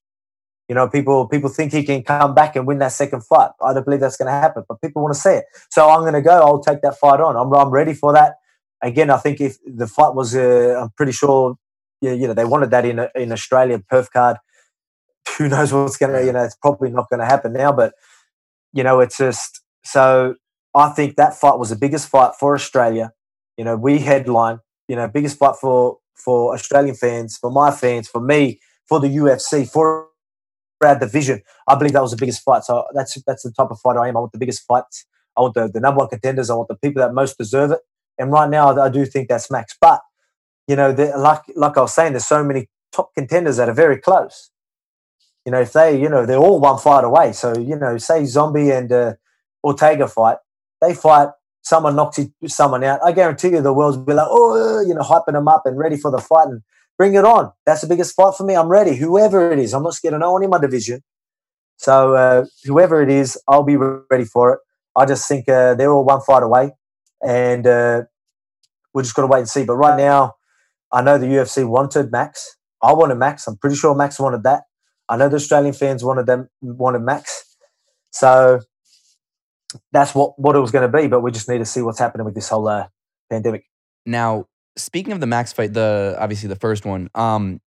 [0.68, 3.52] You know, people people think he can come back and win that second fight.
[3.62, 5.46] I don't believe that's going to happen, but people want to see it.
[5.70, 6.32] So I'm going to go.
[6.32, 7.36] I'll take that fight on.
[7.36, 8.36] I'm I'm ready for that.
[8.82, 11.56] Again, I think if the fight was, uh, I'm pretty sure,
[12.02, 14.38] you, you know, they wanted that in in Australia Perth card.
[15.38, 17.72] Who knows what's going to, you know, it's probably not going to happen now.
[17.72, 17.94] But
[18.74, 20.36] you know, it's just so.
[20.74, 23.12] I think that fight was the biggest fight for Australia.
[23.56, 24.60] You know, we headline.
[24.88, 29.08] You know, biggest fight for for Australian fans, for my fans, for me, for the
[29.08, 30.08] UFC, for
[30.82, 31.42] our division.
[31.68, 32.64] I believe that was the biggest fight.
[32.64, 34.18] So that's that's the type of fighter I am.
[34.18, 35.06] I want the biggest fights.
[35.38, 36.50] I want the, the number one contenders.
[36.50, 37.80] I want the people that most deserve it.
[38.18, 39.76] And right now, I do think that's Max.
[39.80, 40.02] But
[40.68, 43.98] you know, like like I was saying, there's so many top contenders that are very
[43.98, 44.52] close.
[45.46, 47.34] You know, if they, you know, they're all one fight away.
[47.34, 49.14] So you know, say Zombie and uh,
[49.64, 50.38] Ortega fight,
[50.82, 51.30] they fight.
[51.62, 53.00] Someone knocks someone out.
[53.04, 55.98] I guarantee you, the world's be like, oh, you know, hyping them up and ready
[55.98, 56.48] for the fight.
[56.48, 56.62] And
[56.98, 57.52] bring it on.
[57.66, 58.56] That's the biggest fight for me.
[58.56, 58.96] I'm ready.
[58.96, 61.02] Whoever it is, I'm not scared of no one in my division.
[61.78, 64.60] So uh, whoever it is, I'll be ready for it.
[64.96, 66.72] I just think uh, they're all one fight away,
[67.22, 68.04] and uh,
[68.94, 69.66] we're just going to wait and see.
[69.66, 70.36] But right now,
[70.92, 72.56] I know the UFC wanted Max.
[72.82, 73.46] I wanted Max.
[73.48, 74.64] I'm pretty sure Max wanted that.
[75.10, 77.56] I know the Australian fans wanted them wanted Max.
[78.12, 78.62] So
[79.92, 81.08] that's what what it was going to be.
[81.08, 82.88] But we just need to see what's happening with this whole uh,
[83.30, 83.66] pandemic.
[84.06, 84.48] Now,
[84.78, 87.62] speaking of the Max fight, the obviously the first one, um,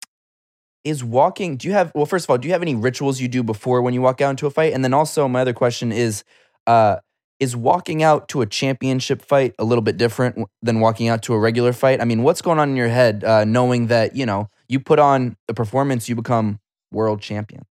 [0.84, 1.58] is walking.
[1.58, 2.06] Do you have well?
[2.06, 4.30] First of all, do you have any rituals you do before when you walk out
[4.32, 4.74] into a fight?
[4.74, 6.24] And then also, my other question is,
[6.68, 6.98] uh,
[7.40, 11.34] is walking out to a championship fight a little bit different than walking out to
[11.34, 12.02] a regular fight?
[12.02, 15.00] I mean, what's going on in your head, uh, knowing that you know you put
[15.00, 16.60] on the performance, you become
[16.92, 17.66] world champion?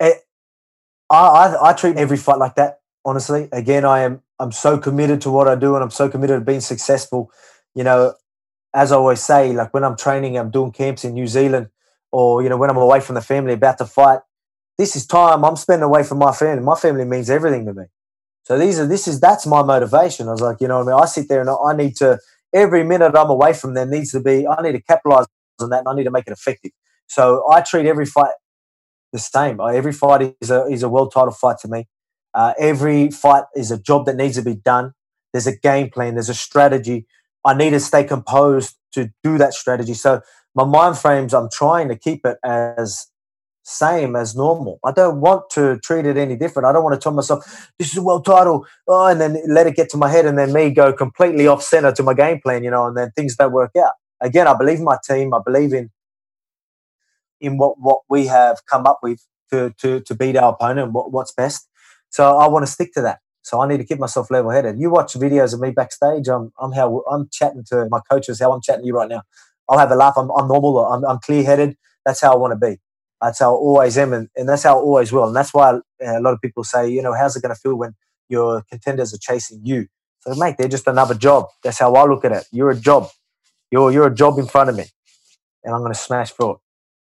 [0.00, 0.18] It, eh,
[1.10, 2.80] I, I I treat every fight like that.
[3.04, 6.40] Honestly, again, I am I'm so committed to what I do, and I'm so committed
[6.40, 7.30] to being successful
[7.74, 8.14] you know,
[8.74, 11.68] as I always say, like when I'm training, I'm doing camps in New Zealand,
[12.12, 14.20] or you know, when I'm away from the family about to fight,
[14.76, 16.62] this is time I'm spending away from my family.
[16.62, 17.84] My family means everything to me.
[18.44, 20.28] So these are this is that's my motivation.
[20.28, 22.18] I was like, you know, I mean, I sit there and I need to
[22.54, 24.46] every minute I'm away from them needs to be.
[24.46, 25.26] I need to capitalize
[25.60, 26.72] on that, and I need to make it effective.
[27.08, 28.32] So I treat every fight
[29.12, 29.60] the same.
[29.60, 31.88] Every fight is a is a world title fight to me.
[32.34, 34.92] Uh, every fight is a job that needs to be done.
[35.32, 36.14] There's a game plan.
[36.14, 37.06] There's a strategy.
[37.44, 39.94] I need to stay composed to do that strategy.
[39.94, 40.20] So
[40.54, 43.06] my mind frames, I'm trying to keep it as
[43.62, 44.80] same as normal.
[44.84, 46.66] I don't want to treat it any different.
[46.66, 49.66] I don't want to tell myself this is a world title, oh, and then let
[49.66, 52.40] it get to my head, and then me go completely off center to my game
[52.40, 53.92] plan, you know, and then things don't work out.
[54.20, 55.34] Again, I believe in my team.
[55.34, 55.90] I believe in
[57.40, 59.20] in what what we have come up with
[59.52, 60.92] to to to beat our opponent.
[60.92, 61.68] What, what's best.
[62.10, 63.18] So I want to stick to that.
[63.42, 64.78] So I need to keep myself level headed.
[64.80, 66.28] You watch videos of me backstage.
[66.28, 68.40] I'm I'm how I'm chatting to my coaches.
[68.40, 69.22] How I'm chatting to you right now.
[69.68, 70.14] I'll have a laugh.
[70.16, 70.78] I'm, I'm normal.
[70.78, 71.76] I'm, I'm clear headed.
[72.04, 72.78] That's how I want to be.
[73.22, 75.26] That's how I always am, and, and that's how I always will.
[75.26, 77.60] And that's why uh, a lot of people say, you know, how's it going to
[77.60, 77.94] feel when
[78.28, 79.88] your contenders are chasing you.
[80.20, 81.46] So, mate, they're just another job.
[81.64, 82.46] That's how I look at it.
[82.52, 83.08] You're a job.
[83.70, 84.84] You're you're a job in front of me,
[85.64, 86.58] and I'm going to smash through it.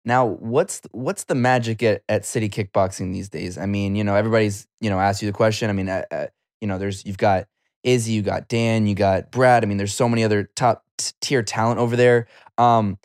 [0.04, 3.56] Now, what's what's the magic at, at City Kickboxing these days?
[3.58, 5.70] I mean, you know, everybody's you know asked you the question.
[5.70, 6.26] I mean, uh, uh,
[6.60, 7.46] you know, there's you've got
[7.84, 9.62] Izzy, you got Dan, you got Brad.
[9.62, 10.84] I mean, there's so many other top
[11.20, 12.26] tier talent over there.
[12.58, 12.98] Um,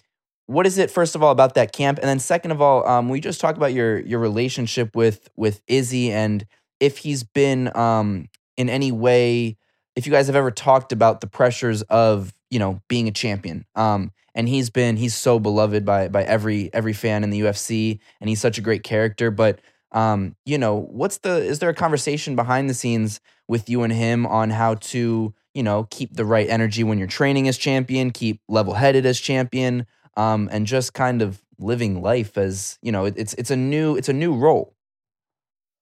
[0.48, 3.10] what is it first of all about that camp, and then second of all, um,
[3.10, 6.45] we just talk about your your relationship with with Izzy and
[6.80, 9.58] if he's been um, in any way,
[9.95, 13.66] if you guys have ever talked about the pressures of you know being a champion.
[13.76, 18.00] Um, and he's been he's so beloved by by every every fan in the UFC,
[18.22, 19.32] and he's such a great character.
[19.32, 19.60] But
[19.91, 23.93] um, you know, what's the is there a conversation behind the scenes with you and
[23.93, 28.12] him on how to you know keep the right energy when you're training as champion,
[28.12, 33.06] keep level headed as champion, um, and just kind of living life as you know
[33.06, 34.76] it's it's a new it's a new role.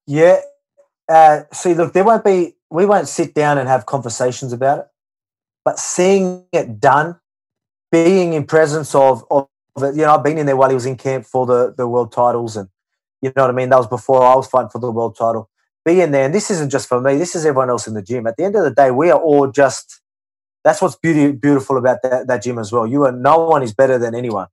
[0.06, 0.40] Yeah.
[1.08, 4.86] Uh, see, look, there won't be we won't sit down and have conversations about it,
[5.66, 7.18] but seeing it done
[7.90, 10.96] being in presence of, of you know, I've been in there while he was in
[10.96, 12.68] camp for the, the world titles, and
[13.20, 13.68] you know what I mean.
[13.68, 15.50] That was before I was fighting for the world title.
[15.84, 17.16] Being there, and this isn't just for me.
[17.16, 18.28] This is everyone else in the gym.
[18.28, 20.00] At the end of the day, we are all just.
[20.62, 22.86] That's what's beauty, beautiful about that, that gym as well.
[22.86, 24.46] You are no one is better than anyone.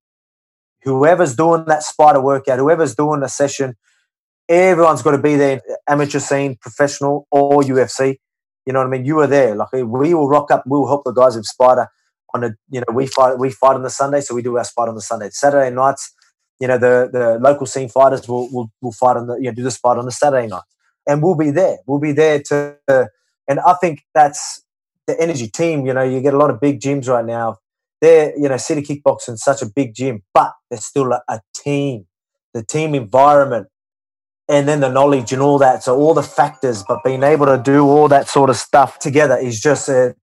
[0.82, 3.76] Whoever's doing that spider workout, whoever's doing a session,
[4.50, 5.62] everyone's got to be there.
[5.88, 8.18] Amateur scene, professional, or UFC.
[8.66, 9.06] You know what I mean?
[9.06, 9.56] You are there.
[9.56, 9.84] Like we
[10.14, 10.64] will rock up.
[10.66, 11.90] We'll help the guys with spider
[12.34, 14.64] on a you know we fight we fight on the Sunday, so we do our
[14.64, 15.30] fight on the Sunday.
[15.32, 16.14] Saturday nights,
[16.60, 19.54] you know the the local scene fighters will will, will fight on the you know
[19.54, 20.64] do the fight on the Saturday night,
[21.08, 21.78] and we'll be there.
[21.86, 23.06] We'll be there to, uh,
[23.48, 24.64] and I think that's
[25.08, 25.86] the energy team.
[25.86, 27.58] You know, you get a lot of big gyms right now.
[28.02, 32.06] They're you know City Kickboxing such a big gym, but they're still a, a team.
[32.54, 33.68] The team environment,
[34.50, 35.84] and then the knowledge and all that.
[35.84, 39.38] So all the factors, but being able to do all that sort of stuff together
[39.38, 40.16] is just a,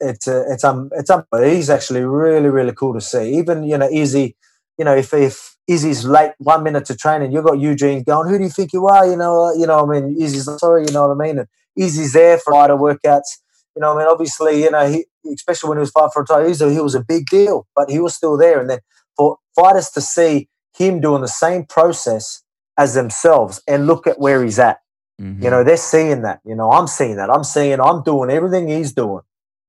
[0.00, 3.38] it's uh, it's um it's um he's actually really really cool to see.
[3.38, 4.36] Even you know Izzy,
[4.78, 8.38] you know if if Izzy's late one minute to training, you've got Eugene going, who
[8.38, 9.06] do you think you are?
[9.06, 11.48] You know, uh, you know, I mean, Izzy's sorry, you know what I mean, and
[11.76, 13.38] Izzy's there for fighter workouts.
[13.74, 16.26] You know, I mean, obviously, you know, he, especially when he was fighting for a
[16.26, 18.60] title, he was a big deal, but he was still there.
[18.60, 18.80] And then
[19.16, 22.43] for fighters to see him doing the same process
[22.76, 24.78] as themselves and look at where he's at.
[25.20, 25.44] Mm-hmm.
[25.44, 26.40] You know, they're seeing that.
[26.44, 27.30] You know, I'm seeing that.
[27.30, 29.22] I'm seeing I'm doing everything he's doing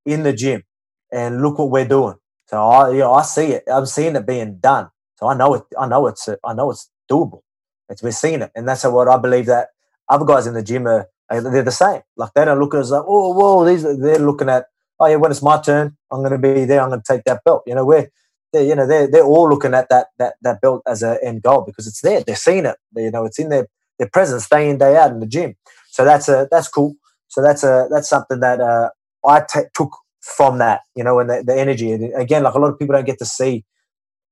[0.05, 0.63] in the gym,
[1.11, 2.15] and look what we're doing.
[2.47, 3.63] So I, you know, I see it.
[3.67, 4.89] I'm seeing it being done.
[5.15, 5.63] So I know it.
[5.79, 6.27] I know it's.
[6.43, 7.41] I know it's doable.
[7.89, 9.69] It's we're seeing it, and that's what I believe that
[10.09, 11.07] other guys in the gym are.
[11.29, 12.01] They're the same.
[12.15, 13.65] Like they don't look at us like, oh, whoa.
[13.65, 14.67] These they're looking at.
[14.99, 16.81] Oh yeah, when it's my turn, I'm going to be there.
[16.81, 17.63] I'm going to take that belt.
[17.65, 18.09] You know, we're
[18.55, 21.43] they you know they're they're all looking at that that that belt as an end
[21.43, 22.23] goal because it's there.
[22.23, 22.77] They're seeing it.
[22.95, 23.67] They, you know, it's in their
[23.99, 25.55] their presence day in day out in the gym.
[25.91, 26.95] So that's a that's cool.
[27.29, 28.89] So that's a that's something that uh,
[29.27, 29.91] I t- took
[30.21, 31.91] from that, you know, and the, the energy.
[31.91, 33.65] And again, like a lot of people don't get to see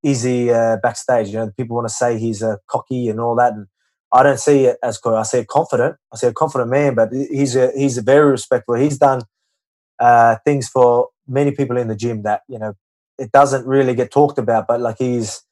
[0.04, 1.30] Izzy uh, backstage.
[1.30, 3.68] You know, people want to say he's uh, cocky and all that, and
[4.14, 5.16] I don't see it as cool.
[5.16, 5.98] I see it confident.
[6.14, 8.76] I see a confident man, but he's a he's a very respectful.
[8.76, 9.22] He's done
[10.00, 12.74] uh, things for many people in the gym that you know
[13.18, 15.44] it doesn't really get talked about, but like he's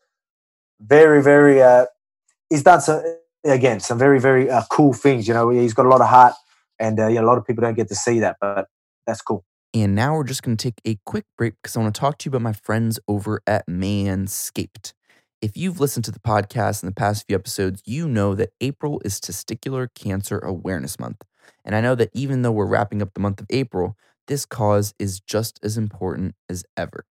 [0.80, 1.86] very very uh,
[2.50, 3.04] he's done some
[3.44, 5.28] again some very very uh, cool things.
[5.28, 6.34] You know, he's got a lot of heart,
[6.80, 8.68] and uh, a lot of people don't get to see that, but
[9.06, 9.44] that's cool.
[9.74, 12.18] And now we're just going to take a quick break because I want to talk
[12.20, 14.94] to you about my friends over at Manscaped.
[15.42, 19.02] If you've listened to the podcast in the past few episodes, you know that April
[19.06, 21.24] is Testicular Cancer Awareness Month.
[21.64, 23.96] And I know that even though we're wrapping up the month of April,
[24.28, 27.06] this cause is just as important as ever.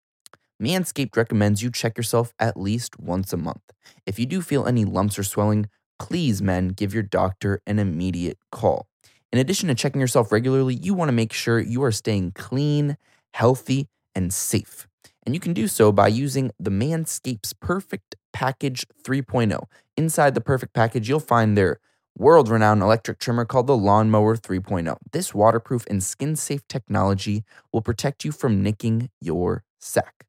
[0.62, 3.62] Manscaped recommends you check yourself at least once a month.
[4.06, 8.38] If you do feel any lumps or swelling, please, men, give your doctor an immediate
[8.52, 8.88] call.
[9.32, 12.98] In addition to checking yourself regularly, you want to make sure you are staying clean,
[13.34, 14.86] healthy, and safe.
[15.26, 19.64] And you can do so by using the Manscaped's Perfect Package 3.0.
[19.96, 21.80] Inside the Perfect Package, you'll find their
[22.18, 24.98] world renowned electric trimmer called the Lawnmower 3.0.
[25.14, 30.26] This waterproof and skin safe technology will protect you from nicking your sack.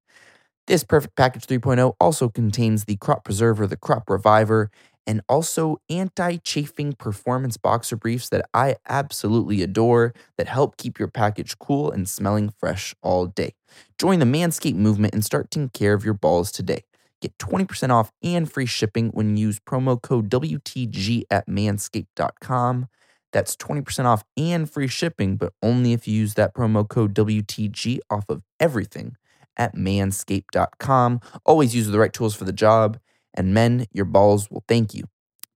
[0.67, 4.71] This Perfect Package 3.0 also contains the Crop Preserver, the Crop Reviver,
[5.07, 11.09] and also anti chafing performance boxer briefs that I absolutely adore that help keep your
[11.09, 13.55] package cool and smelling fresh all day.
[13.99, 16.85] Join the Manscaped movement and start taking care of your balls today.
[17.21, 22.89] Get 20% off and free shipping when you use promo code WTG at manscaped.com.
[23.33, 27.99] That's 20% off and free shipping, but only if you use that promo code WTG
[28.11, 29.17] off of everything
[29.57, 31.21] at manscaped.com.
[31.45, 32.99] Always use the right tools for the job
[33.35, 35.05] and men, your balls will thank you.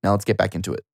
[0.03, 0.85] Now let's get back into it.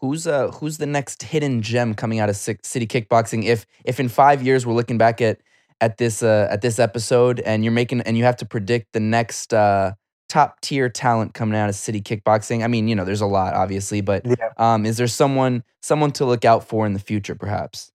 [0.00, 3.44] who's uh who's the next hidden gem coming out of City Kickboxing?
[3.44, 5.40] If if in five years we're looking back at
[5.80, 9.00] at this uh, at this episode and you're making and you have to predict the
[9.00, 9.92] next uh,
[10.28, 12.64] top tier talent coming out of City Kickboxing.
[12.64, 14.34] I mean, you know, there's a lot obviously, but yeah.
[14.56, 17.92] um, is there someone someone to look out for in the future, perhaps?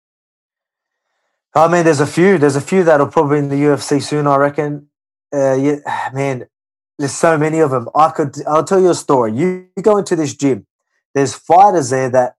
[1.54, 2.38] I mean, there's a few.
[2.38, 4.26] There's a few that'll probably in the UFC soon.
[4.26, 4.88] I reckon.
[5.34, 5.76] Uh, yeah,
[6.14, 6.46] man,
[6.98, 7.88] there's so many of them.
[7.94, 8.34] I could.
[8.46, 9.32] I'll tell you a story.
[9.32, 10.66] You, you go into this gym.
[11.14, 12.36] There's fighters there that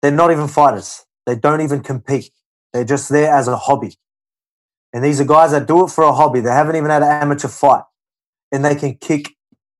[0.00, 1.04] they're not even fighters.
[1.26, 2.30] They don't even compete.
[2.72, 3.96] They're just there as a hobby.
[4.92, 6.40] And these are guys that do it for a hobby.
[6.40, 7.82] They haven't even had an amateur fight,
[8.52, 9.34] and they can kick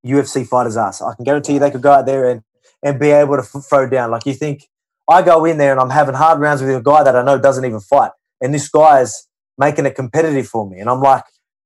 [0.04, 1.00] UFC fighters' ass.
[1.00, 2.42] I can guarantee you they could go out there and,
[2.82, 4.10] and be able to f- throw down.
[4.10, 4.68] Like you think,
[5.08, 7.38] I go in there and I'm having hard rounds with a guy that I know
[7.38, 8.10] doesn't even fight,
[8.40, 9.28] and this guy is
[9.58, 11.24] making it competitive for me, and I'm like,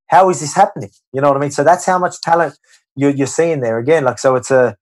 [0.09, 0.91] how is this happening?
[1.13, 1.51] You know what I mean?
[1.51, 2.59] So that's how much talent
[2.97, 4.05] you're, you're seeing there again.
[4.05, 4.77] Like so, it's a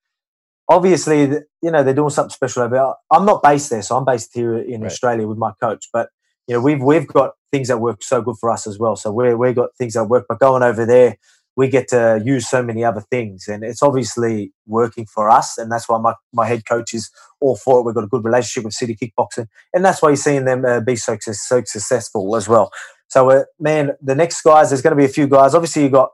[0.68, 1.20] obviously
[1.62, 2.96] you know they're doing something special about.
[3.10, 4.90] I'm not based there, so I'm based here in right.
[4.90, 6.08] Australia with my coach, but
[6.46, 8.96] you know we've we've got things that work so good for us as well.
[8.96, 11.16] So we we've got things that work, but going over there,
[11.58, 15.70] we get to use so many other things, and it's obviously working for us, and
[15.72, 17.82] that's why my, my head coach is all for it.
[17.82, 20.80] We've got a good relationship with City Kickboxing, and that's why you're seeing them uh,
[20.80, 22.70] be so so successful as well.
[23.08, 25.54] So uh, man, the next guys, there's going to be a few guys.
[25.54, 26.10] Obviously, you've got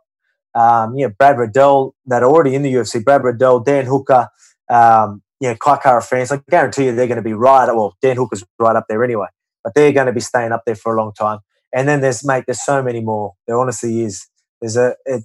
[0.55, 3.05] um, you know Brad Riddell that are already in the UFC.
[3.05, 4.29] Brad Riddell, Dan Hooker.
[4.69, 7.67] Um, you know, Kai Kara-France, I guarantee you they're going to be right.
[7.67, 9.27] Well, Dan Hooker's right up there anyway
[9.65, 11.39] but they're going to be staying up there for a long time.
[11.73, 13.33] And then there's mate, there's so many more.
[13.49, 14.29] There honestly is.
[14.61, 14.95] There's a.
[15.07, 15.25] It,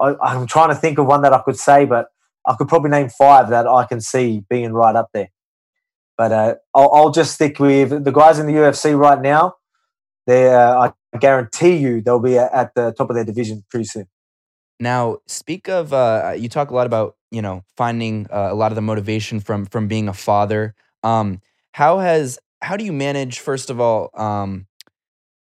[0.00, 2.08] I, I'm trying to think of one that I could say, but
[2.46, 5.28] I could probably name five that I can see being right up there.
[6.16, 9.54] But uh, I'll, I'll, just stick with the guys in the UFC right now.
[10.26, 14.08] They, uh, I guarantee you, they'll be at the top of their division pretty soon.
[14.80, 18.72] Now, speak of uh, you talk a lot about you know finding uh, a lot
[18.72, 20.74] of the motivation from from being a father.
[21.02, 21.40] Um,
[21.72, 24.66] how has how do you manage first of all um,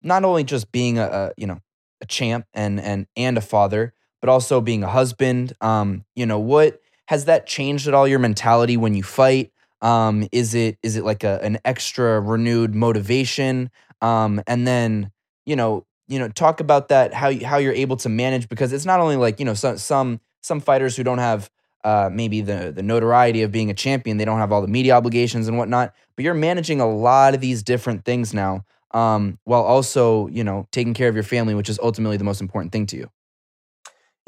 [0.01, 1.59] not only just being a, a, you know
[2.01, 6.39] a champ and and and a father but also being a husband um, you know
[6.39, 9.51] what has that changed at all your mentality when you fight
[9.81, 13.69] um, is it is it like a, an extra renewed motivation
[14.01, 15.11] um, and then
[15.45, 18.85] you know you know talk about that how how you're able to manage because it's
[18.85, 21.49] not only like you know some some some fighters who don't have
[21.83, 24.17] uh, maybe the the notoriety of being a champion.
[24.17, 25.93] They don't have all the media obligations and whatnot.
[26.15, 30.67] But you're managing a lot of these different things now, um, while also you know
[30.71, 33.09] taking care of your family, which is ultimately the most important thing to you.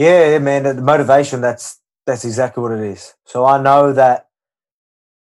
[0.01, 0.63] Yeah, man.
[0.63, 1.41] The motivation.
[1.41, 3.13] That's that's exactly what it is.
[3.25, 4.29] So I know that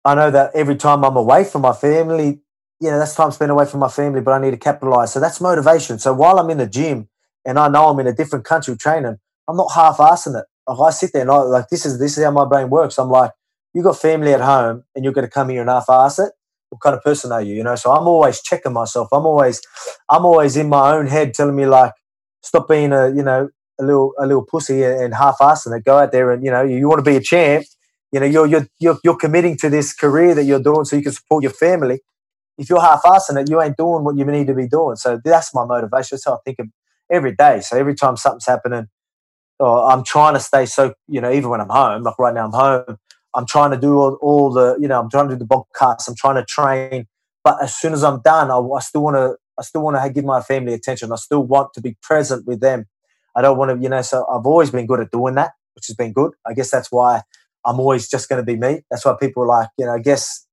[0.06, 2.40] I know that every time I'm away from my family,
[2.80, 5.12] you know, that's time spent away from my family, but I need to capitalize.
[5.12, 5.98] So that's motivation.
[5.98, 7.10] So while I'm in the gym
[7.44, 10.46] and I know I'm in a different country training, I'm not half assing it.
[10.66, 12.98] Like I sit there and I like this is this is how my brain works.
[12.98, 13.32] I'm like,
[13.74, 16.32] you got family at home and you're to come here and half ass it.
[16.70, 17.54] What kind of person are you?
[17.54, 19.08] You know, so I'm always checking myself.
[19.12, 19.60] I'm always,
[20.08, 21.92] I'm always in my own head telling me like,
[22.42, 23.50] stop being a you know
[23.80, 25.84] a little a little pussy and half assing it.
[25.84, 27.66] Go out there and you know you want to be a champ.
[28.12, 31.02] You know you're you're you're, you're committing to this career that you're doing so you
[31.02, 32.00] can support your family.
[32.56, 34.96] If you're half assing it, you ain't doing what you need to be doing.
[34.96, 36.16] So that's my motivation.
[36.16, 36.68] That's how I think of
[37.10, 37.60] every day.
[37.60, 38.88] So every time something's happening
[39.58, 42.46] or I'm trying to stay so, you know, even when I'm home, like right now
[42.46, 42.98] I'm home,
[43.34, 46.08] I'm trying to do all, all the, you know, I'm trying to do the podcasts,
[46.08, 47.06] I'm trying to train.
[47.42, 50.10] But as soon as I'm done, I, I still want to, I still want to
[50.10, 51.12] give my family attention.
[51.12, 52.86] I still want to be present with them.
[53.36, 55.86] I don't want to, you know, so I've always been good at doing that, which
[55.88, 56.32] has been good.
[56.46, 57.22] I guess that's why
[57.64, 58.82] I'm always just going to be me.
[58.90, 60.46] That's why people are like, you know, I guess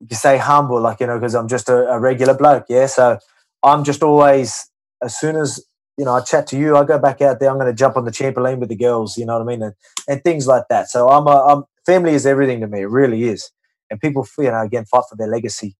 [0.00, 2.66] you can say humble, like, you know, because I'm just a, a regular bloke.
[2.68, 2.86] Yeah.
[2.86, 3.18] So
[3.62, 4.70] I'm just always,
[5.02, 5.64] as soon as
[6.00, 7.94] you know, I chat to you, I go back out there, I'm going to jump
[7.94, 9.62] on the trampoline with the girls, you know what I mean?
[9.62, 9.74] And,
[10.08, 10.88] and things like that.
[10.88, 12.80] So I'm, a, I'm, family is everything to me.
[12.80, 13.50] It really is.
[13.90, 15.76] And people, you know, again, fight for their legacy.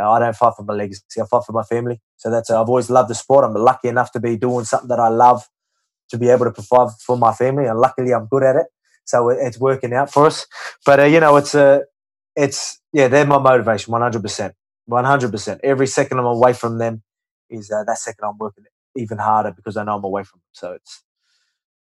[0.00, 1.02] Uh, I don't fight for my legacy.
[1.20, 2.00] I fight for my family.
[2.16, 3.44] So that's, uh, I've always loved the sport.
[3.44, 5.48] I'm lucky enough to be doing something that I love
[6.10, 7.66] to be able to provide for my family.
[7.66, 8.66] And luckily I'm good at it.
[9.04, 10.46] So it's working out for us.
[10.84, 11.80] But, uh, you know, it's a, uh,
[12.34, 14.52] it's, yeah, they're my motivation, 100%.
[14.90, 15.60] 100%.
[15.62, 17.02] Every second I'm away from them
[17.48, 18.64] is uh, that second I'm working
[18.96, 20.50] even harder because I know I'm away from them.
[20.52, 21.02] So it's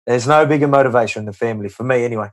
[0.06, 2.30] there's no bigger motivation than family for me, anyway.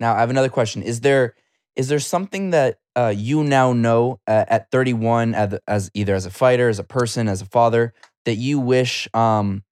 [0.00, 1.34] Now I have another question: Is there
[1.76, 6.26] is there something that uh, you now know uh, at 31 as, as, either as
[6.26, 7.94] a fighter, as a person, as a father
[8.24, 9.62] that you wish um,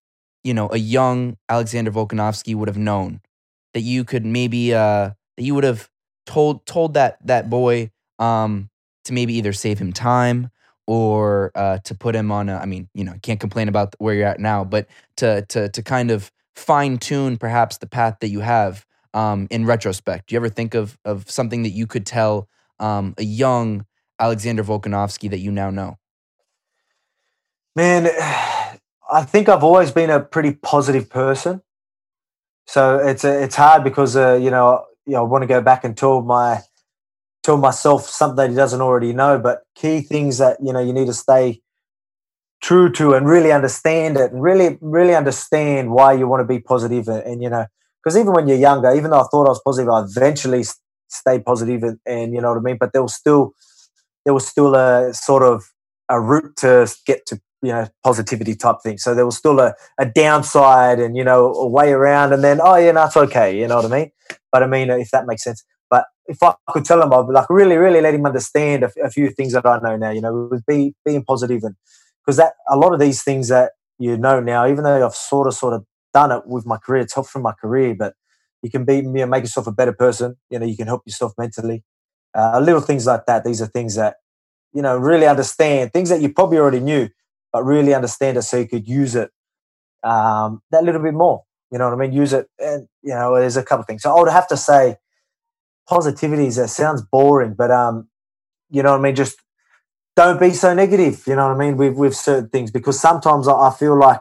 [0.46, 3.20] you know a young Alexander Volkanovski would have known
[3.74, 5.90] that you could maybe uh, that you would have
[6.24, 7.90] told told that that boy
[8.20, 8.70] um,
[9.04, 10.50] to maybe either save him time
[10.86, 14.14] or uh, to put him on a, I mean, you know, can't complain about where
[14.14, 14.86] you're at now, but
[15.16, 19.66] to to to kind of fine tune perhaps the path that you have um, in
[19.66, 20.28] retrospect.
[20.28, 23.84] Do you ever think of of something that you could tell um, a young
[24.20, 25.98] Alexander Volkanovski that you now know?
[27.74, 28.06] Man,
[29.10, 31.62] I think I've always been a pretty positive person.
[32.66, 35.84] So it's it's hard because uh, you know you know I want to go back
[35.84, 36.60] and tell my
[37.44, 39.38] tell myself something that he doesn't already know.
[39.38, 41.62] But key things that you know you need to stay
[42.62, 46.58] true to and really understand it and really really understand why you want to be
[46.58, 47.66] positive and, and you know
[48.02, 50.64] because even when you're younger, even though I thought I was positive, I eventually
[51.08, 52.76] stayed positive and, and you know what I mean.
[52.78, 53.52] But there was still
[54.24, 55.64] there was still a sort of
[56.08, 58.98] a route to get to you know positivity type thing.
[58.98, 62.60] So there was still a, a downside and you know a way around, and then
[62.62, 63.58] oh yeah, no, okay.
[63.58, 64.10] You know what I mean?
[64.52, 65.64] But I mean, if that makes sense.
[65.88, 69.10] But if I could tell him, I'd like really, really let him understand a, a
[69.10, 70.10] few things that I know now.
[70.10, 71.76] You know, with be, being positive and
[72.24, 75.46] because that a lot of these things that you know now, even though I've sort
[75.46, 78.14] of sort of done it with my career, it's helped from my career, but
[78.62, 80.36] you can be you know, make yourself a better person.
[80.50, 81.84] You know, you can help yourself mentally.
[82.34, 83.44] Uh, little things like that.
[83.44, 84.16] These are things that
[84.72, 87.08] you know really understand things that you probably already knew,
[87.52, 89.30] but really understand it so you could use it
[90.02, 91.42] um, that little bit more.
[91.70, 92.12] You know what I mean?
[92.12, 94.02] Use it, and you know, there's a couple things.
[94.02, 94.96] So I would have to say,
[95.88, 96.48] positivity.
[96.50, 98.08] That sounds boring, but um,
[98.70, 99.16] you know what I mean.
[99.16, 99.36] Just
[100.14, 101.24] don't be so negative.
[101.26, 101.76] You know what I mean?
[101.76, 104.20] With with certain things, because sometimes I, I feel like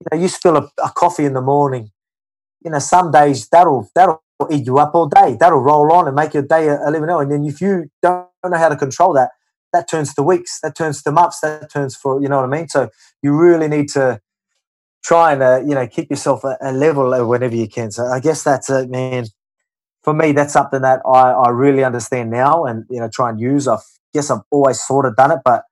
[0.00, 1.90] you know, you spill a, a coffee in the morning.
[2.64, 5.36] You know, some days that'll that'll eat you up all day.
[5.38, 7.20] That'll roll on and make your day a, a living hell.
[7.20, 9.30] And then if you don't know how to control that,
[9.72, 12.58] that turns to weeks, that turns to months, that turns for you know what I
[12.58, 12.68] mean.
[12.68, 12.90] So
[13.22, 14.20] you really need to
[15.02, 17.90] try and uh, you know keep yourself a, a level whenever you can.
[17.90, 19.26] So I guess that's it, man.
[20.02, 23.40] For me, that's something that I, I really understand now, and you know try and
[23.40, 23.68] use.
[23.68, 23.76] I
[24.14, 25.64] guess I've always sort of done it, but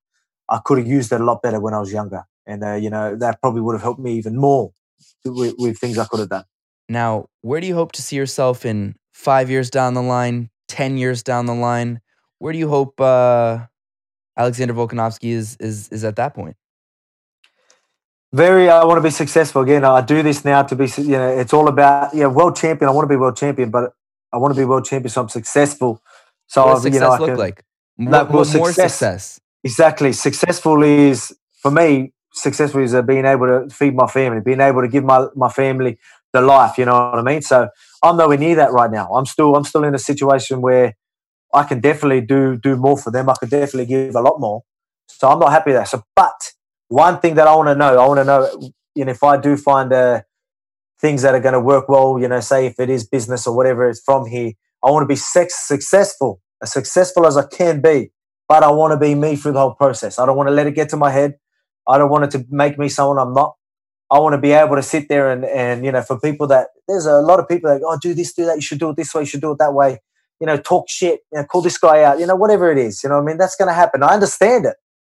[0.48, 2.90] I could have used it a lot better when I was younger, and uh, you
[2.90, 4.70] know that probably would have helped me even more
[5.24, 6.44] with, with things I could have done.
[6.88, 10.96] Now, where do you hope to see yourself in five years down the line, ten
[10.96, 12.00] years down the line?
[12.38, 13.66] Where do you hope uh,
[14.38, 16.56] Alexander Volkanovski is is is at that point?
[18.32, 19.84] Very, I want to be successful again.
[19.84, 22.90] I do this now to be, you know, it's all about, yeah, world champion.
[22.90, 23.94] I want to be world champion, but
[24.30, 26.02] I want to be world champion, so I'm successful.
[26.46, 27.64] So what does success you know, look can, like?
[27.96, 29.40] More, like, more, success, more success.
[29.64, 30.12] Exactly.
[30.12, 32.12] Successful is for me.
[32.34, 35.48] Successful is uh, being able to feed my family, being able to give my my
[35.48, 35.98] family
[36.34, 36.76] the life.
[36.76, 37.40] You know what I mean?
[37.40, 37.68] So
[38.02, 39.08] I'm nowhere near that right now.
[39.14, 40.94] I'm still I'm still in a situation where
[41.54, 43.28] I can definitely do do more for them.
[43.28, 44.62] I could definitely give a lot more.
[45.06, 45.88] So I'm not happy with that.
[45.88, 46.52] So, but
[46.88, 49.36] one thing that I want to know, I want to know, you know, if I
[49.36, 50.22] do find uh,
[51.00, 53.56] things that are going to work well, you know, say if it is business or
[53.56, 54.52] whatever it's from here,
[54.84, 58.12] I want to be sex- successful, as successful as I can be,
[58.48, 60.18] but I want to be me through the whole process.
[60.18, 61.38] I don't want to let it get to my head.
[61.86, 63.54] I don't want it to make me someone I'm not.
[64.10, 66.68] I want to be able to sit there and, and you know, for people that
[66.86, 68.96] there's a lot of people that, oh, do this, do that, you should do it
[68.96, 69.98] this way, you should do it that way
[70.40, 73.02] you know, talk shit, you know, call this guy out, you know, whatever it is,
[73.02, 73.38] you know I mean?
[73.38, 74.02] That's going to happen.
[74.02, 74.76] I understand it.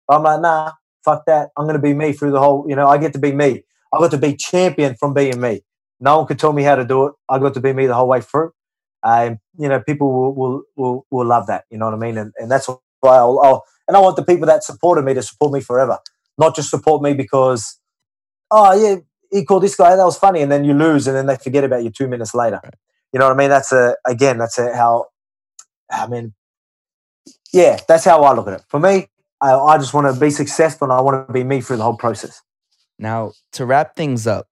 [0.09, 0.71] I'm like, nah,
[1.05, 1.49] fuck that.
[1.57, 3.63] I'm going to be me through the whole, you know, I get to be me.
[3.93, 5.61] I got to be champion from being me.
[5.99, 7.13] No one could tell me how to do it.
[7.29, 8.51] I got to be me the whole way through.
[9.03, 11.65] And, you know, people will, will, will, will love that.
[11.69, 12.17] You know what I mean?
[12.17, 15.21] And, and that's why I'll, I'll, and I want the people that supported me to
[15.21, 15.99] support me forever,
[16.37, 17.79] not just support me because,
[18.49, 18.97] oh, yeah,
[19.31, 20.41] he called this guy, that was funny.
[20.41, 22.61] And then you lose and then they forget about you two minutes later.
[23.13, 23.49] You know what I mean?
[23.49, 25.07] That's a, again, that's a, how
[25.91, 26.33] I mean,
[27.53, 28.63] yeah, that's how I look at it.
[28.69, 29.07] For me,
[29.41, 31.83] I, I just want to be successful and I want to be me through the
[31.83, 32.41] whole process.
[32.97, 34.47] Now, to wrap things up,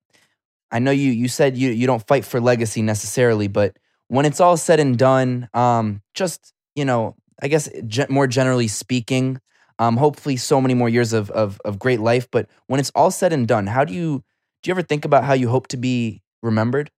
[0.71, 3.77] I know you you said you you don't fight for legacy necessarily, but
[4.07, 8.67] when it's all said and done, um, just you know, I guess ge- more generally
[8.67, 9.39] speaking,
[9.79, 12.27] um, hopefully so many more years of, of of great life.
[12.31, 14.23] But when it's all said and done, how do you
[14.61, 16.91] do you ever think about how you hope to be remembered?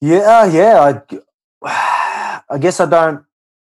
[0.00, 0.80] Yeah, yeah.
[0.80, 1.18] I
[1.62, 3.24] I guess I don't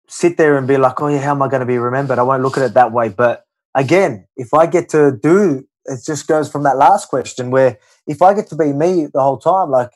[0.08, 2.18] sit there and be like, oh yeah, how am I going to be remembered?
[2.18, 3.08] I won't look at it that way.
[3.08, 7.78] But again, if I get to do, it just goes from that last question where
[8.06, 9.90] if I get to be me the whole time, like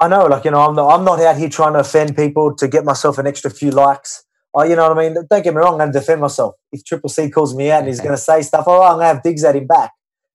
[0.00, 2.54] I know, like you know, I'm not, I'm not out here trying to offend people
[2.56, 4.24] to get myself an extra few likes.
[4.52, 5.14] Oh, you know what I mean?
[5.28, 6.54] Don't get me wrong, I'm going to defend myself.
[6.72, 9.00] If Triple C calls me out and he's going to say stuff, right, I'm going
[9.00, 9.90] to have digs at him back.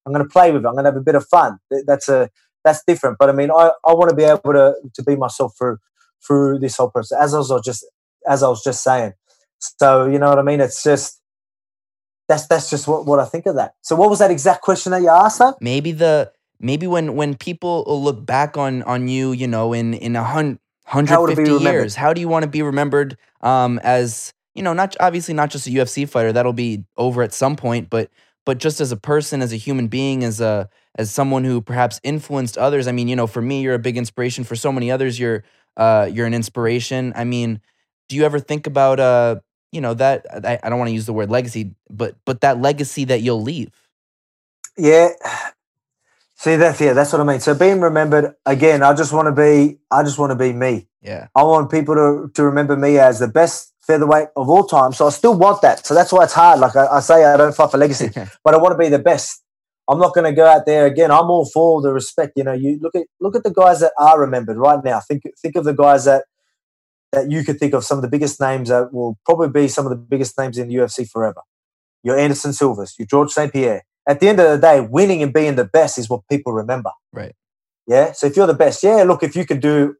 [0.05, 0.67] I'm going to play with it.
[0.67, 1.59] I'm going to have a bit of fun.
[1.85, 2.29] That's a
[2.63, 3.17] that's different.
[3.17, 5.77] But I mean, I, I want to be able to to be myself through
[6.25, 7.17] through this whole process.
[7.19, 7.85] As I was just
[8.27, 9.13] as I was just saying.
[9.59, 10.61] So you know what I mean?
[10.61, 11.21] It's just
[12.27, 13.73] that's that's just what, what I think of that.
[13.81, 15.39] So what was that exact question that you asked?
[15.39, 19.93] That maybe the maybe when when people look back on on you, you know, in
[19.93, 20.59] in a hundred.
[20.91, 21.93] 150 years.
[21.93, 25.67] How do you want to be remembered um, as you know, not obviously not just
[25.67, 28.09] a UFC fighter that'll be over at some point, but
[28.45, 31.99] but just as a person, as a human being, as a as someone who perhaps
[32.03, 32.87] influenced others.
[32.87, 34.43] I mean, you know, for me, you're a big inspiration.
[34.43, 35.43] For so many others, you're
[35.77, 37.13] uh, you're an inspiration.
[37.15, 37.61] I mean,
[38.07, 39.39] do you ever think about uh,
[39.71, 42.61] you know, that I, I don't want to use the word legacy, but but that
[42.61, 43.71] legacy that you'll leave?
[44.77, 45.09] Yeah.
[46.35, 47.39] See that's yeah, that's what I mean.
[47.39, 50.87] So being remembered again, I just want to be I just want to be me.
[51.01, 51.27] Yeah.
[51.35, 54.93] I want people to to remember me as the best featherweight of all time.
[54.93, 55.85] So I still want that.
[55.85, 56.59] So that's why it's hard.
[56.59, 58.09] Like I, I say, I don't fight for legacy,
[58.43, 59.43] but I want to be the best.
[59.89, 61.09] I'm not going to go out there again.
[61.09, 62.33] I'm all for the respect.
[62.35, 64.99] You know, you look at look at the guys that are remembered right now.
[64.99, 66.25] Think think of the guys that
[67.11, 69.85] that you could think of some of the biggest names that will probably be some
[69.85, 71.41] of the biggest names in the UFC forever.
[72.03, 73.51] Your Anderson Silvas, your George St.
[73.51, 73.83] Pierre.
[74.07, 76.91] At the end of the day, winning and being the best is what people remember.
[77.11, 77.35] Right.
[77.87, 78.11] Yeah.
[78.11, 79.95] So if you're the best, yeah, look, if you can do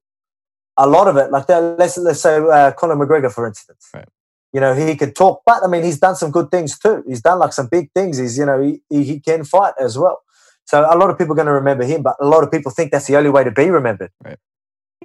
[0.78, 3.90] a lot of it, like that, let's let's say uh, Conor McGregor, for instance.
[3.94, 4.08] Right.
[4.54, 7.04] You know, he could talk, but I mean, he's done some good things too.
[7.08, 8.18] He's done like some big things.
[8.18, 10.22] He's, you know, he, he can fight as well.
[10.66, 12.72] So a lot of people are going to remember him, but a lot of people
[12.72, 14.12] think that's the only way to be remembered.
[14.24, 14.38] Right.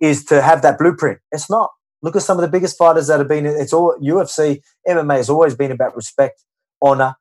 [0.00, 1.20] Is to have that blueprint.
[1.30, 1.70] It's not.
[2.02, 3.46] Look at some of the biggest fighters that have been.
[3.46, 6.42] It's all UFC, MMA has always been about respect,
[6.82, 7.16] honor,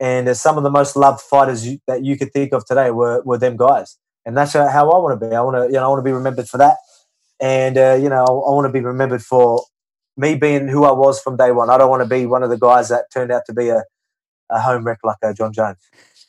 [0.00, 3.22] and some of the most loved fighters you, that you could think of today were
[3.24, 3.96] were them guys.
[4.26, 5.34] And that's how I want to be.
[5.34, 6.76] I want to, you know, I want to be remembered for that
[7.40, 9.64] and uh, you know, I, I want to be remembered for
[10.18, 11.70] me being who I was from day one.
[11.70, 13.84] I don't want to be one of the guys that turned out to be a,
[14.50, 15.78] a home wreck like uh, Jon Jones.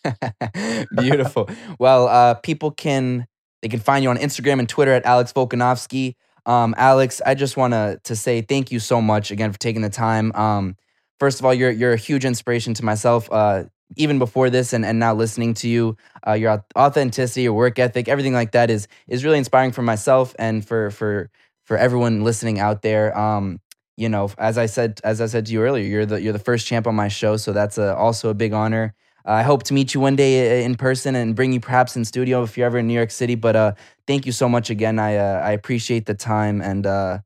[0.98, 1.50] Beautiful.
[1.80, 3.28] well, uh, people can
[3.62, 6.16] they can find you on Instagram and Twitter at Alex Volkanovski.
[6.46, 9.82] Um, Alex, I just want to to say thank you so much again for taking
[9.82, 10.32] the time.
[10.36, 10.78] Um,
[11.20, 13.28] first of all, you're you're a huge inspiration to myself.
[13.32, 13.66] Uh,
[13.96, 18.08] even before this and, and now listening to you, uh, your authenticity, your work ethic,
[18.08, 21.32] everything like that is is really inspiring for myself and for for
[21.66, 23.18] for everyone listening out there.
[23.18, 23.60] Um,
[24.00, 26.40] you know, as I said as I said to you earlier, you're the you're the
[26.40, 28.96] first champ on my show, so that's a, also a big honor.
[29.28, 31.98] Uh, I hope to meet you one day uh, in person and bring you perhaps
[31.98, 33.36] in studio if you're ever in New York City.
[33.36, 33.74] But uh,
[34.08, 35.00] thank you so much again.
[35.00, 37.20] I uh, I appreciate the time and uh,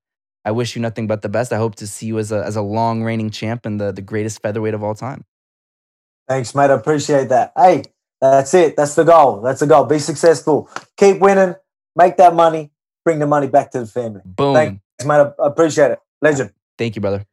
[0.44, 1.54] I wish you nothing but the best.
[1.54, 4.02] I hope to see you as a as a long reigning champ and the the
[4.02, 5.26] greatest featherweight of all time.
[6.28, 6.72] Thanks, mate.
[6.72, 7.54] I appreciate that.
[7.56, 7.84] Hey,
[8.20, 8.76] that's it.
[8.76, 9.42] That's the goal.
[9.42, 9.86] That's the goal.
[9.86, 10.70] Be successful.
[10.98, 11.54] Keep winning.
[11.96, 12.72] Make that money.
[13.06, 14.22] Bring the money back to the family.
[14.26, 14.56] Boom.
[14.56, 15.34] Thanks, mate.
[15.40, 16.00] I appreciate it.
[16.24, 16.52] Legend.
[16.78, 17.26] Thank you, brother.